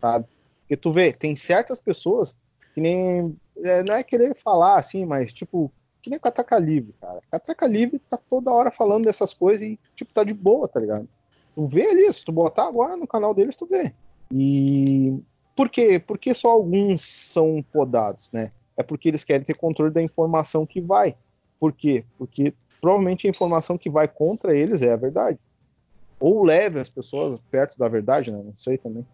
[0.00, 0.26] sabe?
[0.60, 2.36] Porque tu vê, tem certas pessoas
[2.74, 3.36] que nem.
[3.64, 5.72] É, não é querer falar assim, mas tipo,
[6.02, 7.20] que nem Catraca Livre, cara.
[7.30, 11.08] Catraca Livre tá toda hora falando dessas coisas e, tipo, tá de boa, tá ligado?
[11.54, 13.92] Tu vê ali, se tu botar agora no canal deles, tu vê.
[14.32, 15.18] E
[15.54, 15.98] por quê?
[15.98, 18.50] Porque só alguns são podados, né?
[18.76, 21.14] É porque eles querem ter controle da informação que vai.
[21.58, 22.04] Por quê?
[22.16, 25.38] Porque provavelmente a informação que vai contra eles é a verdade.
[26.18, 28.42] Ou leve as pessoas perto da verdade, né?
[28.42, 29.06] Não sei também.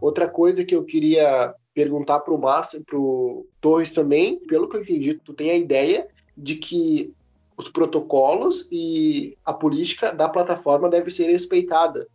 [0.00, 4.76] Outra coisa que eu queria perguntar para o Márcio para o Torres também, pelo que
[4.76, 7.12] eu entendi, tu tem a ideia de que
[7.56, 12.06] os protocolos e a política da plataforma deve ser respeitada.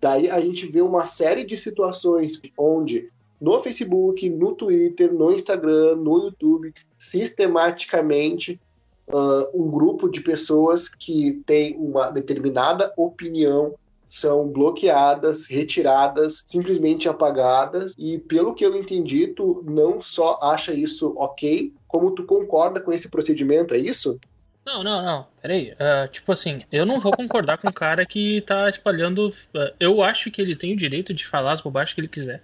[0.00, 3.10] Daí a gente vê uma série de situações onde
[3.40, 8.60] no Facebook, no Twitter, no Instagram, no YouTube, sistematicamente
[9.08, 13.74] uh, um grupo de pessoas que tem uma determinada opinião
[14.14, 17.94] são bloqueadas, retiradas, simplesmente apagadas.
[17.98, 22.92] E pelo que eu entendi, tu não só acha isso ok, como tu concorda com
[22.92, 24.20] esse procedimento, é isso?
[24.64, 25.26] Não, não, não.
[25.42, 25.72] Peraí.
[25.72, 29.30] Uh, tipo assim, eu não vou concordar com o cara que tá espalhando.
[29.52, 32.40] Uh, eu acho que ele tem o direito de falar as bobagens que ele quiser.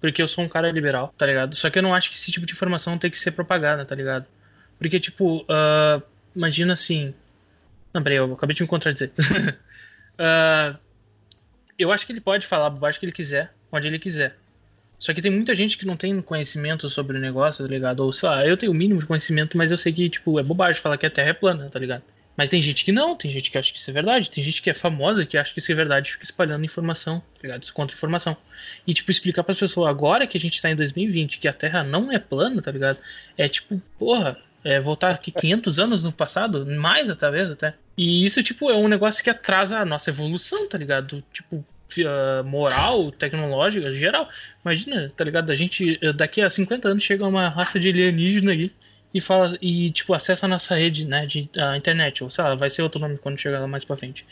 [0.00, 1.56] Porque eu sou um cara liberal, tá ligado?
[1.56, 3.96] Só que eu não acho que esse tipo de informação tem que ser propagada, tá
[3.96, 4.24] ligado?
[4.78, 6.00] Porque, tipo, uh,
[6.34, 7.12] imagina assim.
[7.92, 9.10] Não, peraí, eu acabei de me contradizer.
[9.18, 10.78] uh,
[11.78, 14.36] eu acho que ele pode falar a bobagem que ele quiser, onde ele quiser.
[14.98, 18.00] Só que tem muita gente que não tem conhecimento sobre o negócio, tá ligado?
[18.00, 20.42] Ou sei lá, eu tenho o mínimo de conhecimento, mas eu sei que, tipo, é
[20.42, 22.02] bobagem falar que a Terra é plana, tá ligado?
[22.36, 24.62] Mas tem gente que não, tem gente que acha que isso é verdade, tem gente
[24.62, 27.62] que é famosa que acha que isso é verdade e fica espalhando informação, tá ligado?
[27.62, 28.36] Isso contra informação.
[28.86, 31.52] E, tipo, explicar para as pessoas agora que a gente tá em 2020 que a
[31.52, 32.98] Terra não é plana, tá ligado?
[33.36, 34.36] É tipo, porra,
[34.68, 37.74] é voltar aqui 500 anos no passado, mais talvez até.
[37.96, 41.24] E isso, tipo, é um negócio que atrasa a nossa evolução, tá ligado?
[41.32, 44.28] Tipo, uh, moral, tecnológica, geral.
[44.64, 45.50] Imagina, tá ligado?
[45.50, 48.70] A gente, daqui a 50 anos, chega uma raça de alienígena aí
[49.12, 52.54] e fala e tipo acessa a nossa rede né de a internet ou sei lá
[52.54, 54.24] vai ser outro nome quando chegar lá mais para frente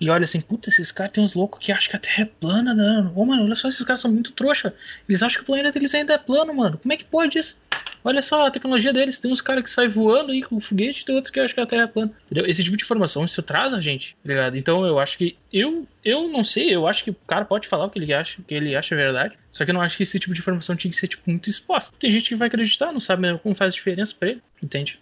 [0.00, 2.30] e olha assim puta esses caras tem uns loucos que acham que a Terra é
[2.40, 4.72] plana né ô mano olha só esses caras são muito trouxa
[5.08, 7.56] eles acham que o planeta deles ainda é plano mano como é que pode isso
[8.04, 9.18] Olha só a tecnologia deles.
[9.18, 11.66] Tem uns caras que saem voando aí com foguete, tem outros que acham que a
[11.66, 12.12] Terra é plana.
[12.26, 12.50] Entendeu?
[12.50, 14.56] Esse tipo de informação isso traz a gente, tá ligado?
[14.56, 15.36] Então eu acho que.
[15.52, 18.40] Eu, eu não sei, eu acho que o cara pode falar o que ele acha,
[18.46, 19.38] que ele acha verdade.
[19.52, 21.50] Só que eu não acho que esse tipo de informação tinha que ser, tipo, muito
[21.50, 21.94] exposta.
[21.98, 24.98] Tem gente que vai acreditar, não sabe como faz diferença pra ele, entende?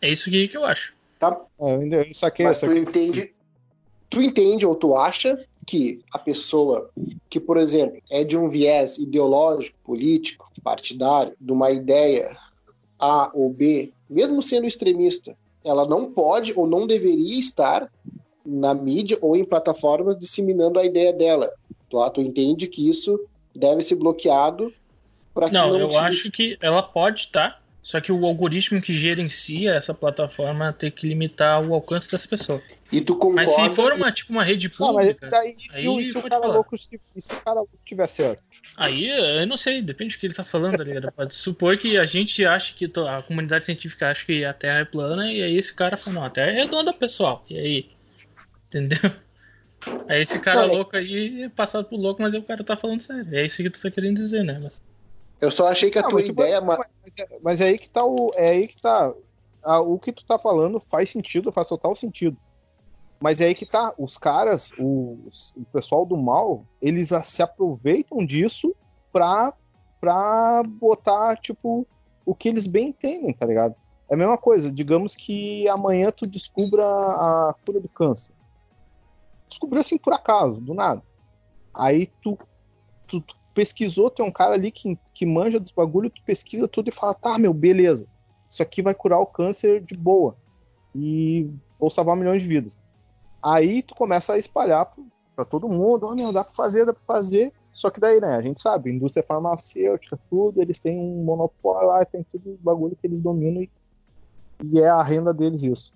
[0.00, 0.94] É isso que, que eu acho.
[1.18, 1.36] Tá.
[1.60, 3.32] É, eu ainda saquei, Mas tu entende.
[4.10, 6.90] Tu entende ou tu acha que a pessoa
[7.28, 12.36] que, por exemplo, é de um viés ideológico, político, partidário, de uma ideia
[12.98, 17.90] A ou B, mesmo sendo extremista, ela não pode ou não deveria estar
[18.44, 21.50] na mídia ou em plataformas disseminando a ideia dela.
[21.90, 23.18] Tu, tu entende que isso
[23.54, 24.72] deve ser bloqueado
[25.34, 27.60] para que não, não eu acho que ela pode estar, tá?
[27.88, 32.62] Só que o algoritmo que gerencia essa plataforma tem que limitar o alcance dessa pessoa.
[32.92, 33.44] E tu concorda...
[33.46, 35.18] Mas se for uma, tipo, uma rede pública...
[35.22, 38.42] Não, daí, se, aí se, o cara louco, se o cara tiver certo?
[38.76, 41.10] Aí, eu não sei, depende do que ele tá falando, tá ligado?
[41.10, 42.92] Pode supor que a gente acha que...
[43.08, 46.24] A comunidade científica acha que a Terra é plana e aí esse cara fala, não,
[46.26, 47.42] a Terra é redonda, pessoal.
[47.48, 47.90] E aí?
[48.66, 48.98] Entendeu?
[50.10, 52.76] Aí esse cara não, é louco aí é passado por louco, mas o cara tá
[52.76, 53.26] falando sério.
[53.32, 54.60] É isso que tu tá querendo dizer, né?
[54.62, 54.82] Mas...
[55.40, 56.60] Eu só achei que a não, tua ideia.
[56.60, 56.78] Mas,
[57.42, 58.32] mas, é aí que tá o.
[58.34, 59.14] É aí que tá.
[59.62, 62.36] A, o que tu tá falando faz sentido, faz total sentido.
[63.20, 63.92] Mas é aí que tá.
[63.98, 68.74] Os caras, os, o pessoal do mal, eles se aproveitam disso
[69.12, 69.52] pra,
[70.00, 71.86] pra botar, tipo,
[72.24, 73.74] o que eles bem entendem, tá ligado?
[74.08, 74.72] É a mesma coisa.
[74.72, 78.32] Digamos que amanhã tu descubra a cura do câncer.
[79.48, 81.02] Descobriu assim por acaso, do nada.
[81.72, 82.38] Aí tu,
[83.06, 86.90] tu, tu pesquisou, tem um cara ali que, que manja dos bagulho, tu pesquisa tudo
[86.90, 88.06] e fala, tá, meu, beleza.
[88.48, 90.36] Isso aqui vai curar o câncer de boa.
[90.94, 92.78] E vou salvar milhões de vidas.
[93.42, 94.94] Aí tu começa a espalhar
[95.34, 97.52] para todo mundo, oh, meu, dá pra fazer, dá pra fazer.
[97.72, 102.04] Só que daí, né, a gente sabe, indústria farmacêutica, tudo, eles têm um monopólio lá,
[102.04, 103.70] tem tudo bagulho que eles dominam e,
[104.72, 105.92] e é a renda deles isso.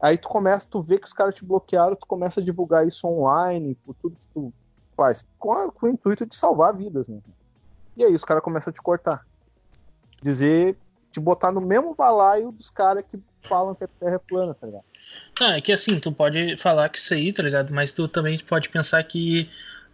[0.00, 3.08] Aí tu começa, tu vê que os caras te bloquearam, tu começa a divulgar isso
[3.08, 4.52] online, por tudo que tu
[4.96, 7.18] faz com, a, com o intuito de salvar vidas, né?
[7.96, 9.26] E aí os caras começam a te cortar.
[10.22, 10.76] Dizer,
[11.12, 13.18] te botar no mesmo balaio dos caras que
[13.48, 14.84] falam que a Terra é plana, tá ligado?
[15.40, 17.72] Ah, é que assim, tu pode falar que isso aí, tá ligado?
[17.72, 19.48] Mas tu também pode pensar que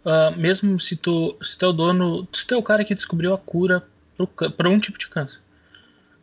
[0.05, 2.95] uh, mesmo se tu, se tu é o dono, se tu é o cara que
[2.95, 3.83] descobriu a cura
[4.57, 5.39] para um tipo de câncer.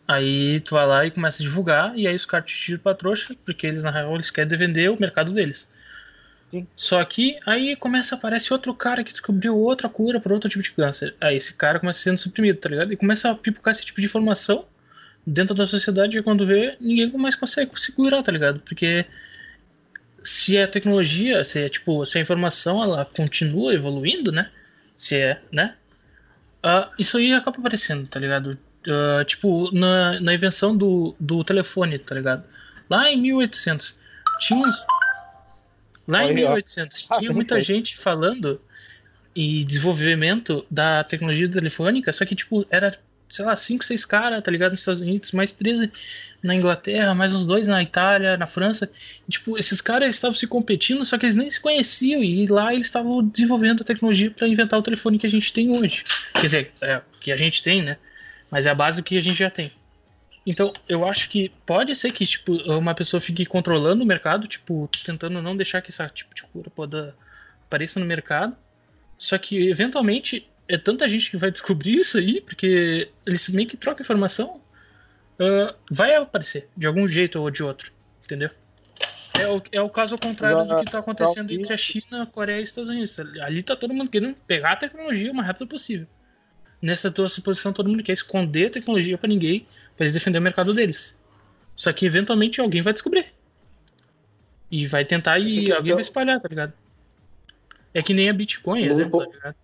[0.07, 2.95] Aí tu vai lá e começa a divulgar, e aí os caras te tiram pra
[2.95, 5.69] trouxa, porque eles na real eles querem vender o mercado deles.
[6.51, 6.67] Sim.
[6.77, 10.63] Só que aí começa a aparecer outro cara que descobriu outra cura para outro tipo
[10.63, 11.15] de câncer.
[11.21, 12.93] Aí esse cara começa sendo suprimido, tá ligado?
[12.93, 14.65] E começa a pipocar esse tipo de informação
[15.25, 18.59] dentro da sociedade e quando vê, ninguém mais consegue se curar, tá ligado?
[18.61, 19.07] Porque
[20.25, 24.51] se a tecnologia, se é, tipo, se a informação ela continua evoluindo, né?
[24.97, 25.75] Se é, né?
[26.65, 28.59] Uh, isso aí acaba aparecendo, tá ligado?
[28.87, 32.45] Uh, tipo, na, na invenção do, do telefone, tá ligado?
[32.89, 33.97] Lá em 1800,
[34.41, 34.77] tinha uns
[36.07, 38.61] Lá em 1800 ah, tinha muita gente falando
[39.35, 42.99] e desenvolvimento da tecnologia telefônica, só que, tipo, era,
[43.29, 44.73] sei lá, 5, 6 caras, tá ligado?
[44.73, 45.91] Nos Estados Unidos, mais 13
[46.43, 48.91] na Inglaterra, mais uns dois na Itália, na França.
[49.29, 52.75] E, tipo, esses caras estavam se competindo, só que eles nem se conheciam, e lá
[52.75, 56.03] eles estavam desenvolvendo a tecnologia para inventar o telefone que a gente tem hoje.
[56.33, 57.97] Quer dizer, é, que a gente tem, né?
[58.51, 59.71] Mas é a base do que a gente já tem.
[60.47, 64.89] Então, eu acho que pode ser que, tipo, uma pessoa fique controlando o mercado, tipo,
[65.05, 67.15] tentando não deixar que esse tipo de cura possa,
[67.67, 68.57] apareça no mercado.
[69.19, 73.77] Só que, eventualmente, é tanta gente que vai descobrir isso aí, porque eles meio que
[73.77, 74.61] trocam informação,
[75.39, 77.93] uh, vai aparecer, de algum jeito ou de outro,
[78.25, 78.51] entendeu?
[79.39, 82.27] É o, é o caso ao contrário do que está acontecendo entre a China, a
[82.27, 83.19] Coreia e os Estados Unidos.
[83.41, 86.07] Ali tá todo mundo querendo pegar a tecnologia o mais rápido possível.
[86.83, 89.67] Nessa tua posição, todo mundo quer esconder a tecnologia para ninguém,
[89.97, 91.15] para eles defender o mercado deles.
[91.77, 93.27] Só que eventualmente alguém vai descobrir.
[94.71, 96.73] E vai tentar e alguém vai espalhar, tá ligado?
[97.93, 99.57] É que nem a Bitcoin, exemplo, tá ligado?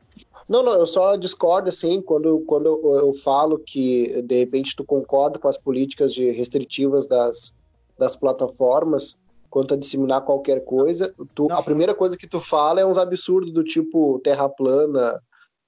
[0.49, 4.85] Não, não, eu só discordo, assim, quando, quando eu, eu, falo que, de repente, tu
[4.85, 7.53] concorda com as políticas de restritivas das,
[7.99, 9.17] das plataformas
[9.51, 13.53] quanto a disseminar qualquer coisa, tu, a primeira coisa que tu fala é uns absurdos
[13.53, 15.21] do tipo terra plana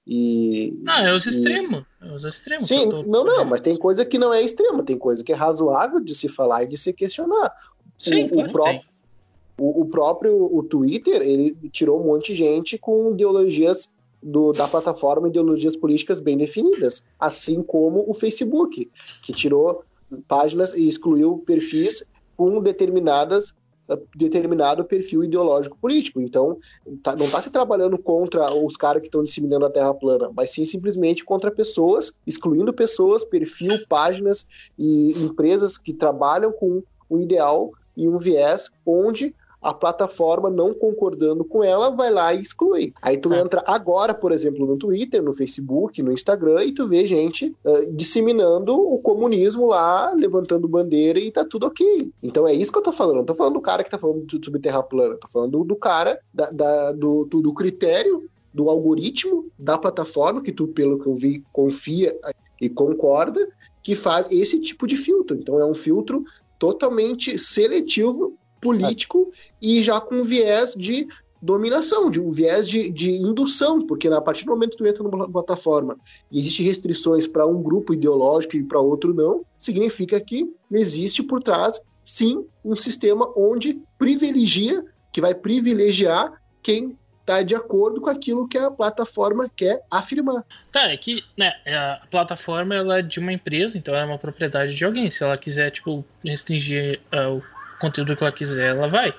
[0.05, 0.79] e...
[0.81, 2.67] Não, é os extremos, é os extremos.
[2.67, 3.03] Sim, tô...
[3.03, 6.15] não, não, mas tem coisa que não é extrema, tem coisa que é razoável de
[6.15, 7.53] se falar e de se questionar.
[7.97, 8.81] Sim, o, claro o próprio,
[9.59, 13.89] o, o, próprio o Twitter, ele tirou um monte de gente com ideologias
[14.21, 18.89] do, da plataforma ideologias políticas bem definidas, assim como o Facebook,
[19.23, 19.83] que tirou
[20.27, 22.03] páginas e excluiu perfis
[22.35, 23.53] com determinadas
[24.15, 26.21] determinado perfil ideológico político.
[26.21, 26.57] Então,
[27.01, 30.51] tá, não está se trabalhando contra os caras que estão disseminando a Terra plana, mas
[30.51, 34.45] sim simplesmente contra pessoas, excluindo pessoas, perfil, páginas
[34.77, 41.43] e empresas que trabalham com um ideal e um viés onde a plataforma não concordando
[41.43, 42.93] com ela vai lá e exclui.
[43.01, 43.39] Aí tu é.
[43.39, 47.91] entra agora, por exemplo, no Twitter, no Facebook, no Instagram e tu vê gente uh,
[47.93, 52.11] disseminando o comunismo lá, levantando bandeira e tá tudo ok.
[52.23, 53.17] Então é isso que eu tô falando.
[53.17, 56.19] Não tô falando do cara que tá falando sobre terra plana, tô falando do cara
[56.33, 61.13] da, da do, do, do critério do algoritmo da plataforma que tu, pelo que eu
[61.13, 62.17] vi, confia
[62.59, 63.47] e concorda,
[63.83, 65.37] que faz esse tipo de filtro.
[65.37, 66.23] Então é um filtro
[66.57, 69.31] totalmente seletivo político
[69.61, 71.07] e já com viés de
[71.41, 75.03] dominação, de um viés de, de indução, porque a partir do momento que tu entra
[75.03, 75.97] numa plataforma
[76.31, 81.41] e existem restrições para um grupo ideológico e para outro não, significa que existe por
[81.41, 88.47] trás, sim, um sistema onde privilegia, que vai privilegiar quem está de acordo com aquilo
[88.47, 90.43] que a plataforma quer afirmar.
[90.71, 94.75] Tá, é que né, a plataforma ela é de uma empresa, então é uma propriedade
[94.75, 95.09] de alguém.
[95.09, 97.43] Se ela quiser tipo, restringir uh, o
[97.79, 99.13] conteúdo que ela quiser, ela vai.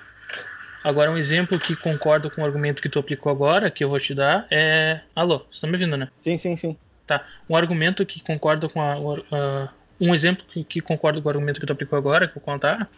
[0.83, 4.01] Agora, um exemplo que concordo com o argumento que tu aplicou agora, que eu vou
[4.01, 5.01] te dar, é.
[5.15, 6.09] Alô, você tá me ouvindo, né?
[6.17, 6.77] Sim, sim, sim.
[7.07, 7.27] Tá.
[7.49, 8.99] Um argumento que concordo com a.
[8.99, 9.69] Uh,
[10.01, 12.55] um exemplo que, que concordo com o argumento que tu aplicou agora, que eu vou
[12.55, 12.89] contar,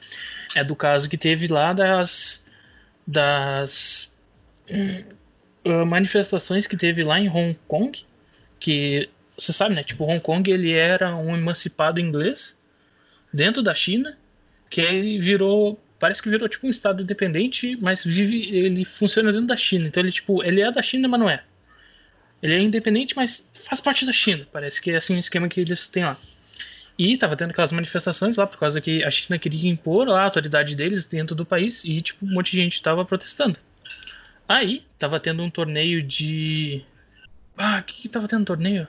[0.55, 2.43] é do caso que teve lá das.
[3.07, 4.13] das.
[4.71, 8.05] Uh, manifestações que teve lá em Hong Kong,
[8.59, 9.83] que você sabe, né?
[9.83, 12.57] Tipo, Hong Kong ele era um emancipado inglês
[13.33, 14.17] dentro da China
[14.73, 19.47] que ele virou parece que virou tipo um estado independente, mas vive, ele funciona dentro
[19.47, 19.87] da China.
[19.87, 21.45] Então ele tipo, ele é da China, mas não é.
[22.43, 24.45] Ele é independente, mas faz parte da China.
[24.51, 26.16] Parece que é assim o esquema que eles têm lá.
[26.99, 30.75] E tava tendo aquelas manifestações lá por causa que a China queria impor a autoridade
[30.75, 33.57] deles dentro do país e tipo um monte de gente tava protestando.
[34.49, 36.83] Aí tava tendo um torneio de
[37.57, 38.89] ah, o que, que tava tendo torneio?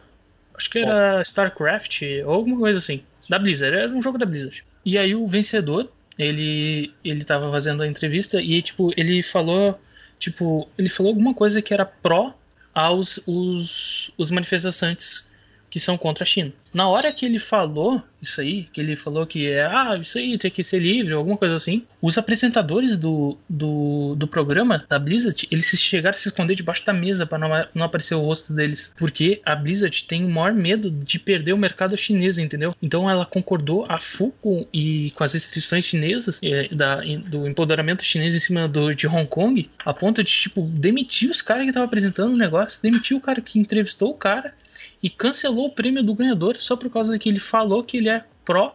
[0.55, 3.03] Acho que era StarCraft ou alguma coisa assim.
[3.29, 4.63] Da Blizzard, era um jogo da Blizzard.
[4.85, 9.79] E aí o vencedor, ele ele tava fazendo a entrevista e tipo, ele falou,
[10.19, 12.33] tipo, ele falou alguma coisa que era pró
[12.73, 15.29] aos os, os manifestantes
[15.73, 16.53] que são contra a China.
[16.71, 20.37] Na hora que ele falou isso aí, que ele falou que é, ah, isso aí
[20.37, 25.47] tem que ser livre, alguma coisa assim, os apresentadores do, do, do programa da Blizzard,
[25.49, 28.93] eles chegaram a se esconder debaixo da mesa para não, não aparecer o rosto deles,
[28.97, 32.75] porque a Blizzard tem o maior medo de perder o mercado chinês, entendeu?
[32.79, 38.03] Então ela concordou a full com, e com as restrições chinesas é, da, do empoderamento
[38.03, 41.69] chinês em cima do, de Hong Kong, a ponto de, tipo, demitir os caras que
[41.69, 44.53] estavam apresentando o negócio, demitir o cara que entrevistou o cara
[45.03, 48.23] e cancelou o prêmio do ganhador só por causa que ele falou que ele é
[48.45, 48.73] pró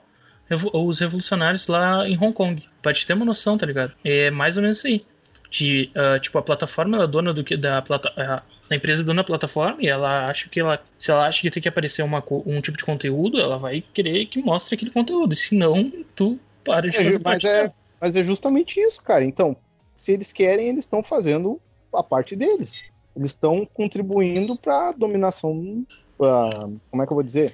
[0.72, 2.62] os revolucionários lá em Hong Kong.
[2.80, 3.92] Pra te ter uma noção, tá ligado?
[4.04, 5.04] É mais ou menos isso aí.
[5.50, 9.02] De, uh, tipo, a plataforma ela é dona do que da plata, a, a empresa
[9.02, 11.68] é dona da plataforma e ela acha que ela se ela acha que tem que
[11.68, 15.34] aparecer uma, um tipo de conteúdo, ela vai querer que mostre aquele conteúdo.
[15.34, 19.24] Se não, tu para de é, fazer mas é, mas é justamente isso, cara.
[19.24, 19.56] Então,
[19.96, 21.58] se eles querem, eles estão fazendo
[21.94, 22.82] a parte deles.
[23.16, 25.84] Eles estão contribuindo para a dominação
[26.18, 27.52] como é que eu vou dizer?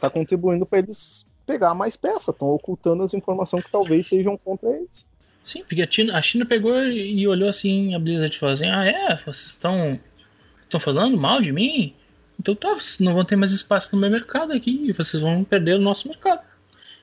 [0.00, 4.70] Tá contribuindo para eles pegar mais peça, estão ocultando as informações que talvez sejam contra
[4.70, 5.06] eles.
[5.44, 8.86] Sim, porque a China, a China pegou e olhou assim a Blizzard falou assim: Ah,
[8.86, 9.16] é?
[9.26, 10.00] Vocês estão
[10.62, 11.94] estão falando mal de mim?
[12.40, 15.74] Então tá, vocês não vão ter mais espaço no meu mercado aqui, vocês vão perder
[15.74, 16.40] o nosso mercado.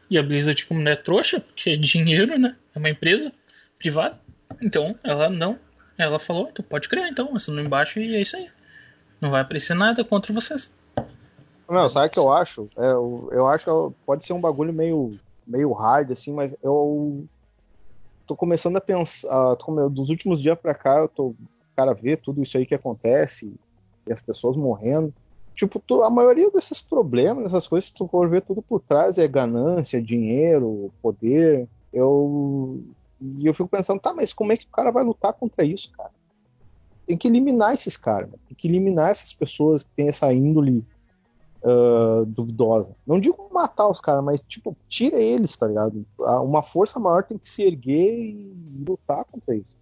[0.10, 2.56] E a Blizzard, como não é trouxa, porque é dinheiro, né?
[2.76, 3.32] É uma empresa
[3.78, 4.20] privada,
[4.62, 5.58] então ela não
[5.98, 8.50] Ela falou, tu pode criar então, assina embaixo e é isso aí.
[9.22, 10.74] Não vai aparecer nada contra vocês.
[11.70, 12.68] Não, sabe o que eu acho?
[12.78, 17.26] É, eu, eu acho que pode ser um bagulho meio, meio hard, assim, mas eu
[18.26, 19.56] tô começando a pensar.
[19.56, 21.36] Tô, dos últimos dias pra cá, eu tô.
[21.76, 23.54] Cara, ver tudo isso aí que acontece,
[24.08, 25.14] e as pessoas morrendo.
[25.56, 29.28] Tipo, tu, a maioria desses problemas, essas coisas, tu for ver tudo por trás, é
[29.28, 31.70] ganância, dinheiro, poder.
[31.94, 32.84] Eu.
[33.22, 35.92] E eu fico pensando, tá, mas como é que o cara vai lutar contra isso,
[35.92, 36.12] cara?
[37.06, 40.86] Tem que eliminar esses caras, tem que eliminar essas pessoas que têm essa índole
[41.64, 42.96] uh, duvidosa.
[43.06, 46.06] Não digo matar os caras, mas, tipo, tira eles, tá ligado?
[46.18, 48.54] Uma força maior tem que se erguer e
[48.88, 49.76] lutar contra isso.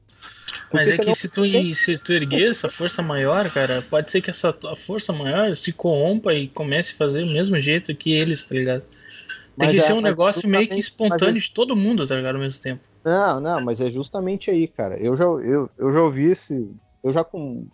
[0.73, 1.41] Mas é que se tu,
[1.75, 4.53] se tu erguer essa força maior, cara, pode ser que essa
[4.85, 8.83] força maior se corrompa e comece a fazer do mesmo jeito que eles, tá ligado?
[9.57, 11.39] Tem mas que é, ser um negócio meio que espontâneo é...
[11.39, 12.35] de todo mundo, tá ligado?
[12.35, 12.81] Ao mesmo tempo.
[13.03, 14.97] Não, não, mas é justamente aí, cara.
[14.97, 16.69] Eu já, eu, eu já ouvi esse.
[17.03, 17.67] Eu já com,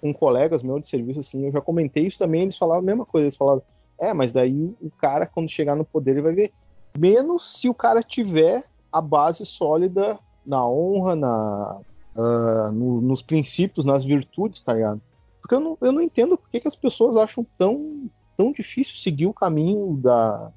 [0.00, 3.06] com colegas meus de serviço, assim, eu já comentei isso também, eles falavam a mesma
[3.06, 3.26] coisa.
[3.26, 3.62] Eles falavam,
[3.98, 6.52] é, mas daí o cara, quando chegar no poder, ele vai ver.
[6.98, 11.80] Menos se o cara tiver a base sólida na honra, na,
[12.16, 15.00] uh, no, nos princípios, nas virtudes, tá ligado?
[15.40, 18.96] Porque eu não, eu não entendo por que, que as pessoas acham tão, tão difícil
[18.96, 20.52] seguir o caminho da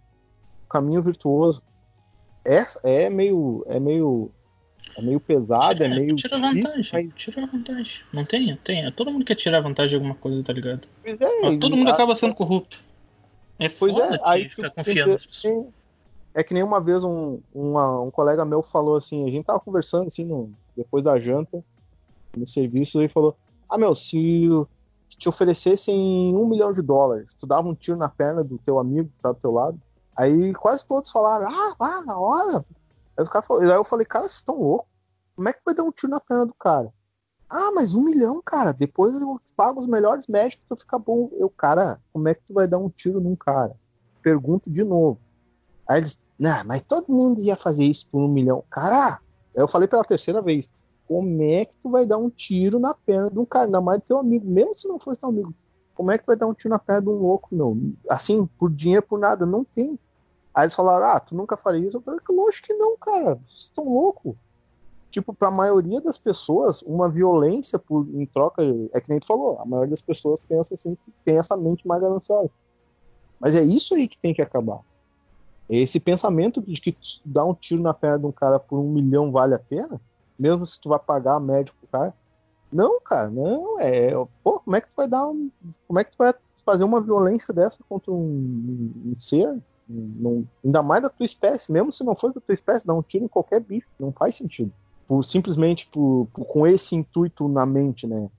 [0.66, 1.62] o caminho virtuoso.
[2.44, 4.32] É, é meio é meio
[4.98, 7.14] é meio pesado, é, é meio tira vantagem, mas...
[7.16, 8.02] tira vantagem.
[8.14, 10.88] Não tem, tem, todo mundo quer tirar vantagem de alguma coisa, tá ligado?
[11.04, 12.84] É, todo mundo acaba sendo corrupto.
[13.60, 15.68] É pois é, aí ficar confiando nas pessoas.
[16.34, 19.60] É que nem uma vez um, uma, um colega meu falou assim, a gente tava
[19.60, 21.64] conversando assim, no, depois da janta,
[22.36, 23.38] no serviço, e falou:
[23.70, 24.50] Ah, meu, se
[25.18, 29.10] te oferecessem um milhão de dólares, tu dava um tiro na perna do teu amigo
[29.10, 29.80] que tá do teu lado.
[30.18, 32.66] Aí quase todos falaram, ah, vá, na hora.
[33.18, 34.88] Aí, falou, aí eu falei, cara, vocês estão loucos?
[35.36, 36.94] Como é que vai dar um tiro na perna do cara?
[37.50, 38.72] Ah, mas um milhão, cara.
[38.72, 41.30] Depois eu pago os melhores médicos pra ficar bom.
[41.34, 43.76] Eu, cara, como é que tu vai dar um tiro num cara?
[44.22, 45.20] Pergunto de novo.
[45.88, 48.64] Aí eles, não, mas todo mundo ia fazer isso por um milhão.
[48.70, 49.20] Cara,
[49.54, 50.70] eu falei pela terceira vez.
[51.08, 54.02] Como é que tu vai dar um tiro na perna de um cara, ainda mais
[54.04, 55.54] teu amigo, mesmo se não fosse teu amigo?
[55.94, 57.78] Como é que tu vai dar um tiro na perna de um louco, meu?
[58.10, 60.00] Assim, por dinheiro, por nada, não tem.
[60.56, 61.98] Aí eles falaram, ah, tu nunca faria isso?
[61.98, 63.36] Eu falei, lógico que não, cara.
[63.46, 64.36] Vocês estão loucos.
[65.12, 68.64] Tipo, pra maioria das pessoas, uma violência por, em troca.
[68.94, 72.02] É que nem tu falou, a maioria das pessoas pensa assim, tem essa mente mais
[72.02, 72.50] gananciosa.
[73.40, 74.80] Mas é isso aí que tem que acabar.
[75.70, 76.96] Esse pensamento de que
[77.26, 80.00] dar um tiro na perna de um cara por um milhão vale a pena,
[80.40, 82.14] mesmo se tu vai pagar médico pro cara.
[82.72, 83.80] Não, cara, não.
[83.80, 84.12] É.
[84.44, 85.50] Pô, como é que tu vai dar um.
[85.88, 86.34] Como é que tu vai
[86.66, 89.62] fazer uma violência dessa contra um, um ser?
[89.90, 93.02] Um, ainda mais da tua espécie, mesmo se não for da tua espécie, dar um
[93.02, 94.72] tiro em qualquer bicho, não faz sentido.
[95.08, 98.30] Por, simplesmente por, por, com esse intuito na mente, né?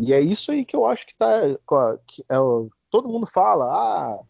[0.00, 1.26] E é isso aí que eu acho que tá.
[2.06, 2.36] Que é,
[2.90, 4.20] todo mundo fala, ah,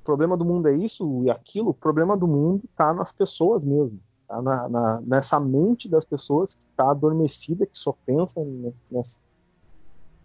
[0.00, 3.62] o problema do mundo é isso e aquilo, o problema do mundo está nas pessoas
[3.62, 3.98] mesmo.
[4.26, 8.42] Tá na, na, nessa mente das pessoas que está adormecida, que só pensa
[8.90, 9.20] nesse,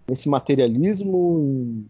[0.07, 1.85] nesse materialismo,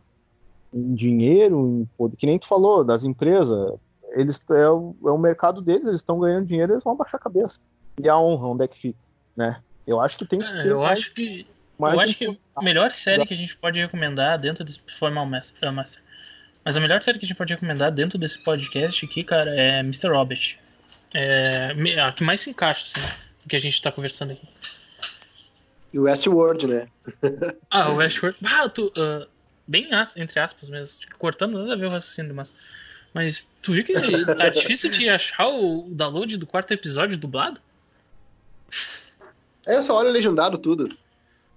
[0.73, 2.15] em, dinheiro, em poder.
[2.15, 3.73] Que nem tu falou, das empresas.
[4.13, 7.23] Eles, é, o, é o mercado deles, eles estão ganhando dinheiro, eles vão abaixar a
[7.23, 7.59] cabeça.
[8.01, 8.99] E a honra, onde é que fica?
[9.35, 9.57] Né?
[9.85, 10.71] Eu acho que tem que é, ser.
[10.71, 11.45] Eu mais, acho que.
[11.79, 15.71] eu acho que a melhor série que a gente pode recomendar dentro desse Formal Master,
[15.71, 16.01] Master
[16.63, 19.79] mas a melhor série que a gente pode recomendar dentro desse podcast aqui, cara, é
[19.79, 20.09] Mr.
[20.09, 20.57] Robert.
[21.13, 23.07] É a que mais se encaixa, assim,
[23.43, 24.47] do que a gente tá conversando aqui.
[25.91, 26.87] E o Westworld, né?
[27.71, 28.37] ah, o Westworld.
[28.45, 29.27] Ah, tu, uh,
[29.69, 32.53] bem entre aspas mesmo, cortando nada a ver o raciocínio, mas.
[33.13, 37.59] Mas tu viu que tá difícil de achar o download do quarto episódio dublado?
[39.65, 40.95] É, eu só olho legendado tudo.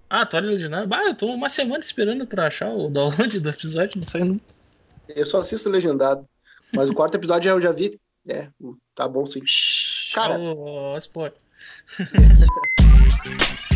[0.09, 0.87] Ah, tu olha legendado?
[0.87, 4.43] Bah, eu tô uma semana esperando pra achar o download do episódio, não sai nunca.
[5.09, 6.27] Eu só assisto legendado.
[6.71, 7.99] Mas o quarto episódio eu já vi.
[8.27, 8.47] É,
[8.95, 9.41] tá bom sim.
[10.13, 10.39] Cara.
[10.39, 11.37] Oh, spoiler.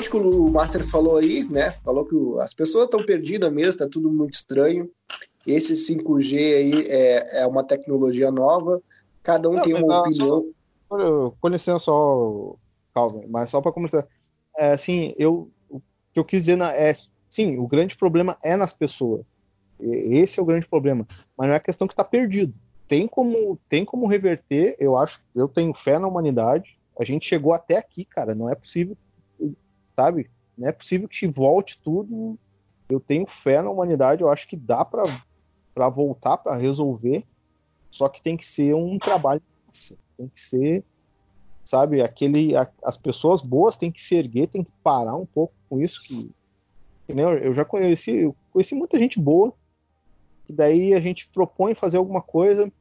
[0.00, 1.72] interessante que o Master falou aí, né?
[1.84, 4.90] Falou que as pessoas estão perdidas mesmo, tá tudo muito estranho.
[5.46, 8.80] Esse 5G aí é, é uma tecnologia nova,
[9.22, 10.52] cada um não, tem uma não, opinião.
[10.88, 12.56] Só, com licença, só,
[12.94, 14.06] Calvin, mas só para comentar.
[14.56, 15.80] É, assim, eu, o
[16.12, 16.92] que eu quis dizer na, é
[17.28, 19.24] sim, o grande problema é nas pessoas.
[19.80, 21.06] Esse é o grande problema.
[21.36, 22.52] Mas não é questão que está perdido.
[22.86, 26.78] Tem como, tem como reverter, eu acho, eu tenho fé na humanidade.
[26.98, 28.34] A gente chegou até aqui, cara.
[28.34, 28.96] Não é possível,
[30.00, 30.30] sabe?
[30.56, 32.38] Não é possível que volte tudo.
[32.88, 37.24] Eu tenho fé na humanidade, eu acho que dá para voltar, para resolver.
[37.90, 39.42] Só que tem que ser um trabalho.
[40.16, 40.84] Tem que ser,
[41.64, 42.02] sabe?
[42.02, 45.80] Aquele, a, as pessoas boas têm que se erguer, tem que parar um pouco com
[45.80, 46.02] isso.
[46.02, 46.30] Que,
[47.06, 49.54] que né, eu já conheci, eu conheci muita gente boa
[50.46, 52.72] que daí a gente propõe fazer alguma coisa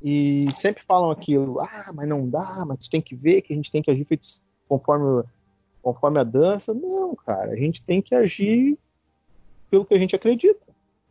[0.00, 3.56] e sempre falam aquilo, ah, mas não dá, mas tu tem que ver que a
[3.56, 4.06] gente tem que agir
[4.68, 5.24] conforme,
[5.82, 6.74] conforme a dança.
[6.74, 8.78] Não, cara, a gente tem que agir
[9.70, 10.66] pelo que a gente acredita.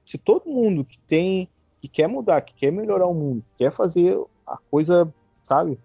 [0.06, 1.50] Se todo mundo que tem,
[1.82, 5.14] que quer mudar, que quer melhorar o mundo, quer fazer a coisa,
[5.44, 5.78] sabe,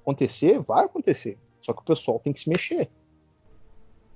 [0.00, 1.38] acontecer, vai acontecer.
[1.60, 2.88] Só que o pessoal tem que se mexer.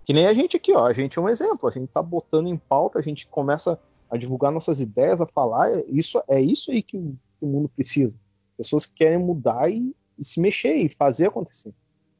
[0.04, 0.86] Que nem a gente aqui, ó.
[0.86, 1.68] A gente é um exemplo.
[1.68, 3.78] A gente tá botando em pauta, a gente começa
[4.08, 5.68] a divulgar nossas ideias, a falar.
[5.88, 8.16] Isso é isso aí que o, que o mundo precisa.
[8.56, 11.74] Pessoas que querem mudar e, e, se mexer e fazer acontecer.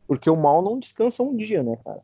[0.07, 2.01] Porque o mal não descansa um dia, né, cara?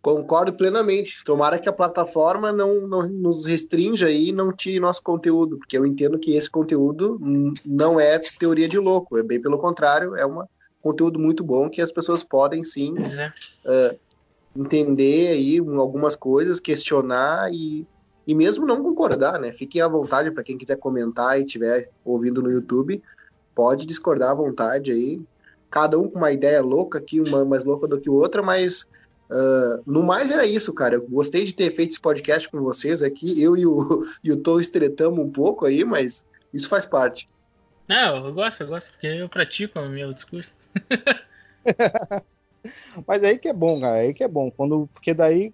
[0.00, 1.22] Concordo plenamente.
[1.24, 5.86] Tomara que a plataforma não, não nos restrinja e não tire nosso conteúdo, porque eu
[5.86, 7.20] entendo que esse conteúdo
[7.64, 10.42] não é teoria de louco, é bem pelo contrário, é um
[10.80, 13.98] conteúdo muito bom que as pessoas podem sim uh,
[14.56, 17.86] entender aí algumas coisas, questionar e
[18.26, 19.52] e mesmo não concordar, né?
[19.52, 23.02] Fiquem à vontade para quem quiser comentar e estiver ouvindo no YouTube,
[23.54, 25.20] pode discordar à vontade aí.
[25.72, 28.86] Cada um com uma ideia louca aqui, uma mais louca do que outra, mas
[29.30, 30.94] uh, no mais era isso, cara.
[30.94, 33.42] Eu gostei de ter feito esse podcast com vocês aqui.
[33.42, 37.28] Eu e o, e o Tom estretamos um pouco aí, mas isso faz parte.
[37.88, 40.54] Não, eu gosto, eu gosto, porque eu pratico o meu discurso.
[43.08, 44.50] mas aí que é bom, cara, aí que é bom.
[44.50, 45.52] Quando, porque daí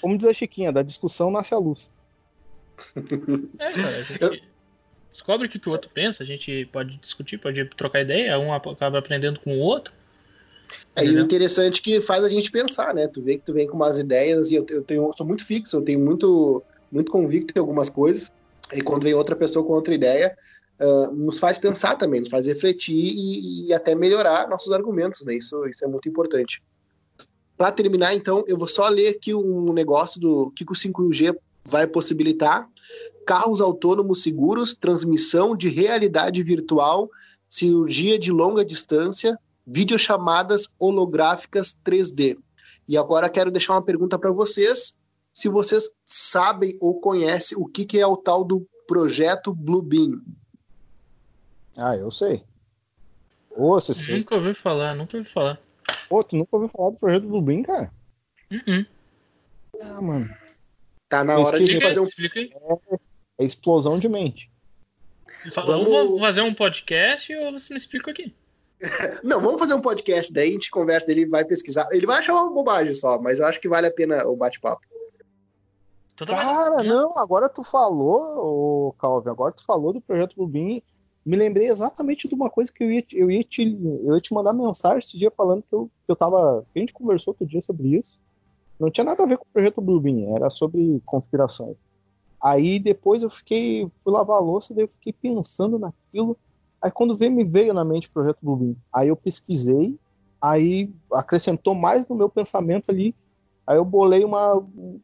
[0.00, 1.90] como diz a Chiquinha, da discussão nasce a luz.
[3.58, 4.42] É, cara, a gente
[5.14, 8.98] descobre o que o outro pensa, a gente pode discutir, pode trocar ideia, um acaba
[8.98, 9.94] aprendendo com o outro.
[10.96, 13.06] É, e o interessante é que faz a gente pensar, né?
[13.06, 15.46] Tu vê que tu vem com umas ideias e eu, eu tenho, eu sou muito
[15.46, 18.32] fixo, eu tenho muito, muito convicto em algumas coisas,
[18.72, 20.36] e quando vem outra pessoa com outra ideia,
[20.80, 25.36] uh, nos faz pensar também, nos faz refletir e, e, até melhorar nossos argumentos, né?
[25.36, 26.60] Isso, isso é muito importante.
[27.56, 31.36] Para terminar, então, eu vou só ler aqui um negócio do que o 5G
[31.66, 32.68] vai possibilitar:
[33.26, 37.10] carros autônomos seguros, transmissão de realidade virtual,
[37.48, 42.38] cirurgia de longa distância, videochamadas holográficas 3D.
[42.86, 44.94] E agora quero deixar uma pergunta para vocês,
[45.32, 50.20] se vocês sabem ou conhecem o que, que é o tal do projeto Bluebeam.
[51.76, 52.44] Ah, eu sei.
[53.50, 55.60] Ô, você nunca ouvi falar, nunca ouvi falar.
[56.08, 57.92] Pô, tu nunca ouviu falar do projeto Bluebeam, cara?
[58.50, 58.86] Uh -uh.
[59.80, 60.43] Ah, mano.
[61.18, 62.04] Tá na hora de fazer um.
[62.04, 62.52] Explica aí.
[63.38, 64.50] É, explosão de mente.
[65.54, 65.90] Vamos...
[65.90, 68.34] vamos fazer um podcast ou você me explica aqui?
[69.22, 71.88] Não, vamos fazer um podcast, daí a gente conversa, ele vai pesquisar.
[71.92, 74.86] Ele vai achar uma bobagem só, mas eu acho que vale a pena o bate-papo.
[76.16, 80.80] Cara, não, agora tu falou, Calvin, agora tu falou do projeto Bluebeam
[81.24, 83.62] me lembrei exatamente de uma coisa que eu ia, eu ia, te,
[84.04, 86.66] eu ia te mandar mensagem esse dia falando que eu, que eu tava.
[86.74, 88.20] A gente conversou outro dia sobre isso.
[88.78, 91.76] Não tinha nada a ver com o projeto Bluebeam, era sobre conspirações.
[92.42, 96.36] Aí depois eu fiquei, fui lavar a louça, daí eu fiquei pensando naquilo.
[96.82, 98.76] Aí quando veio, me veio na mente o projeto Bluebeam.
[98.92, 99.98] Aí eu pesquisei,
[100.40, 103.14] aí acrescentou mais no meu pensamento ali.
[103.66, 105.00] Aí eu bolei uma, um,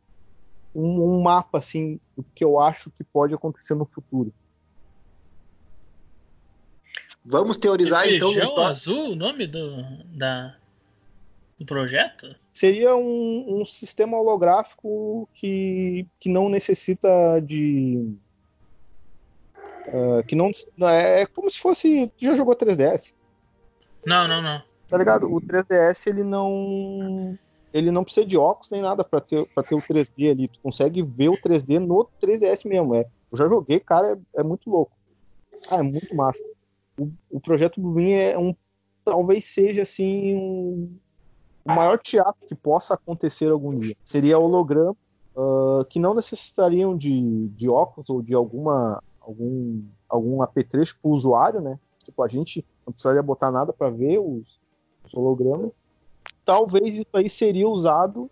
[0.74, 4.32] um mapa assim do que eu acho que pode acontecer no futuro.
[7.24, 8.54] Vamos teorizar Feijão então.
[8.54, 8.60] No...
[8.60, 9.82] azul, o nome do,
[10.16, 10.56] da,
[11.60, 12.34] do projeto?
[12.52, 17.08] Seria um, um sistema holográfico que, que não necessita
[17.40, 18.12] de.
[19.86, 20.50] Uh, que não.
[20.88, 22.08] É, é como se fosse.
[22.16, 23.14] Tu já jogou 3DS?
[24.04, 24.60] Não, não, não.
[24.88, 25.32] Tá ligado?
[25.32, 27.38] O 3DS ele não.
[27.72, 30.48] Ele não precisa de óculos nem nada para ter, pra ter o 3D ali.
[30.48, 32.96] Tu consegue ver o 3D no 3DS mesmo.
[32.96, 33.06] É.
[33.30, 34.90] Eu já joguei, cara, é, é muito louco.
[35.70, 36.42] Ah, é muito massa
[37.00, 38.54] o, o projeto Bluebeam é um
[39.04, 40.98] talvez seja assim um,
[41.64, 43.96] o maior teatro que possa acontecer algum dia.
[44.04, 44.96] Seria holograma
[45.36, 51.14] uh, que não necessitariam de, de óculos ou de alguma algum algum apetrecho para o
[51.14, 51.78] usuário, né?
[52.04, 54.58] Tipo a gente não precisaria botar nada para ver os,
[55.04, 55.70] os hologramas.
[56.44, 58.30] Talvez isso aí seria usado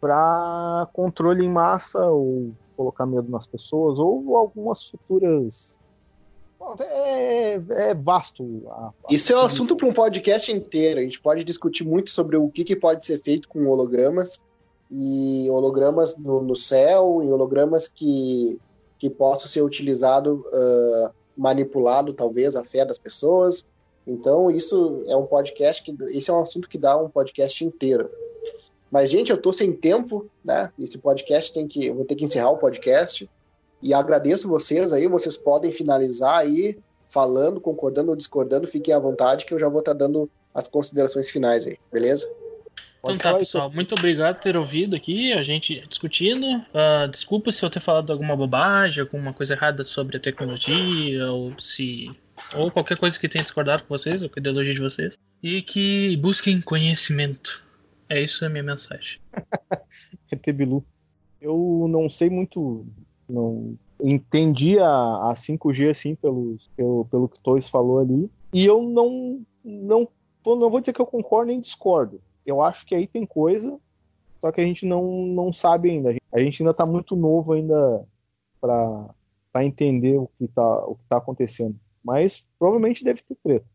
[0.00, 5.78] para controle em massa ou colocar medo nas pessoas ou algumas futuras
[6.80, 8.62] é, é, vasto.
[8.68, 8.92] A, a...
[9.10, 11.00] Isso é um assunto para um podcast inteiro.
[11.00, 14.40] A gente pode discutir muito sobre o que, que pode ser feito com hologramas.
[14.90, 18.58] e hologramas no, no céu, e hologramas que,
[18.98, 23.66] que possam ser utilizados, uh, manipulado talvez a fé das pessoas.
[24.06, 25.94] Então, isso é um podcast que.
[26.16, 28.10] Esse é um assunto que dá um podcast inteiro.
[28.90, 30.72] Mas, gente, eu tô sem tempo, né?
[30.78, 31.86] Esse podcast tem que.
[31.86, 33.28] Eu vou ter que encerrar o podcast.
[33.82, 39.46] E agradeço vocês aí, vocês podem finalizar aí falando, concordando ou discordando, fiquem à vontade
[39.46, 42.28] que eu já vou estar tá dando as considerações finais aí, beleza?
[42.98, 43.70] Então tá, pessoal.
[43.70, 46.44] Muito obrigado por ter ouvido aqui, a gente discutindo.
[46.46, 51.58] Uh, desculpa se eu ter falado alguma bobagem, alguma coisa errada sobre a tecnologia, ou
[51.60, 52.10] se.
[52.54, 55.16] ou qualquer coisa que tenha discordado com vocês, ou com a ideologia de vocês.
[55.42, 57.62] E que busquem conhecimento.
[58.08, 59.20] É isso a minha mensagem.
[60.54, 60.84] Bilu.
[61.40, 62.84] Eu não sei muito.
[63.28, 68.30] Não entendi a, a 5G assim pelo, pelo, que o Toys falou ali.
[68.52, 70.08] E eu não, não,
[70.46, 73.78] não vou dizer que eu concordo nem discordo eu acho que aí tem coisa,
[74.40, 76.16] só que a gente não, não sabe ainda.
[76.32, 78.06] A gente ainda está muito novo ainda
[78.58, 79.14] para
[79.64, 81.78] entender o que está o que tá acontecendo.
[82.02, 83.66] Mas provavelmente deve ter treta.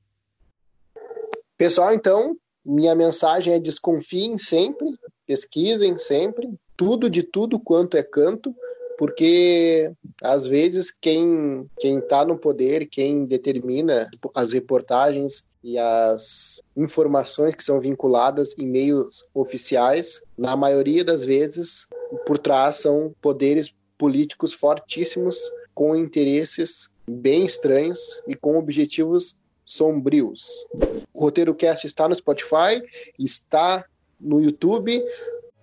[1.55, 2.35] Pessoal, então,
[2.65, 4.87] minha mensagem é desconfiem sempre,
[5.27, 8.55] pesquisem sempre, tudo de tudo quanto é canto,
[8.97, 9.91] porque
[10.21, 17.63] às vezes quem quem está no poder, quem determina as reportagens e as informações que
[17.63, 21.87] são vinculadas em meios oficiais, na maioria das vezes,
[22.25, 25.37] por trás são poderes políticos fortíssimos
[25.73, 30.65] com interesses bem estranhos e com objetivos sombrios.
[31.13, 32.81] O Roteiro Cast está no Spotify,
[33.17, 33.85] está
[34.19, 35.03] no YouTube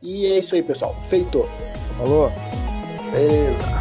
[0.02, 0.96] e é isso aí, pessoal.
[1.02, 1.44] Feito.
[1.98, 2.30] Falou.
[3.12, 3.79] Beleza.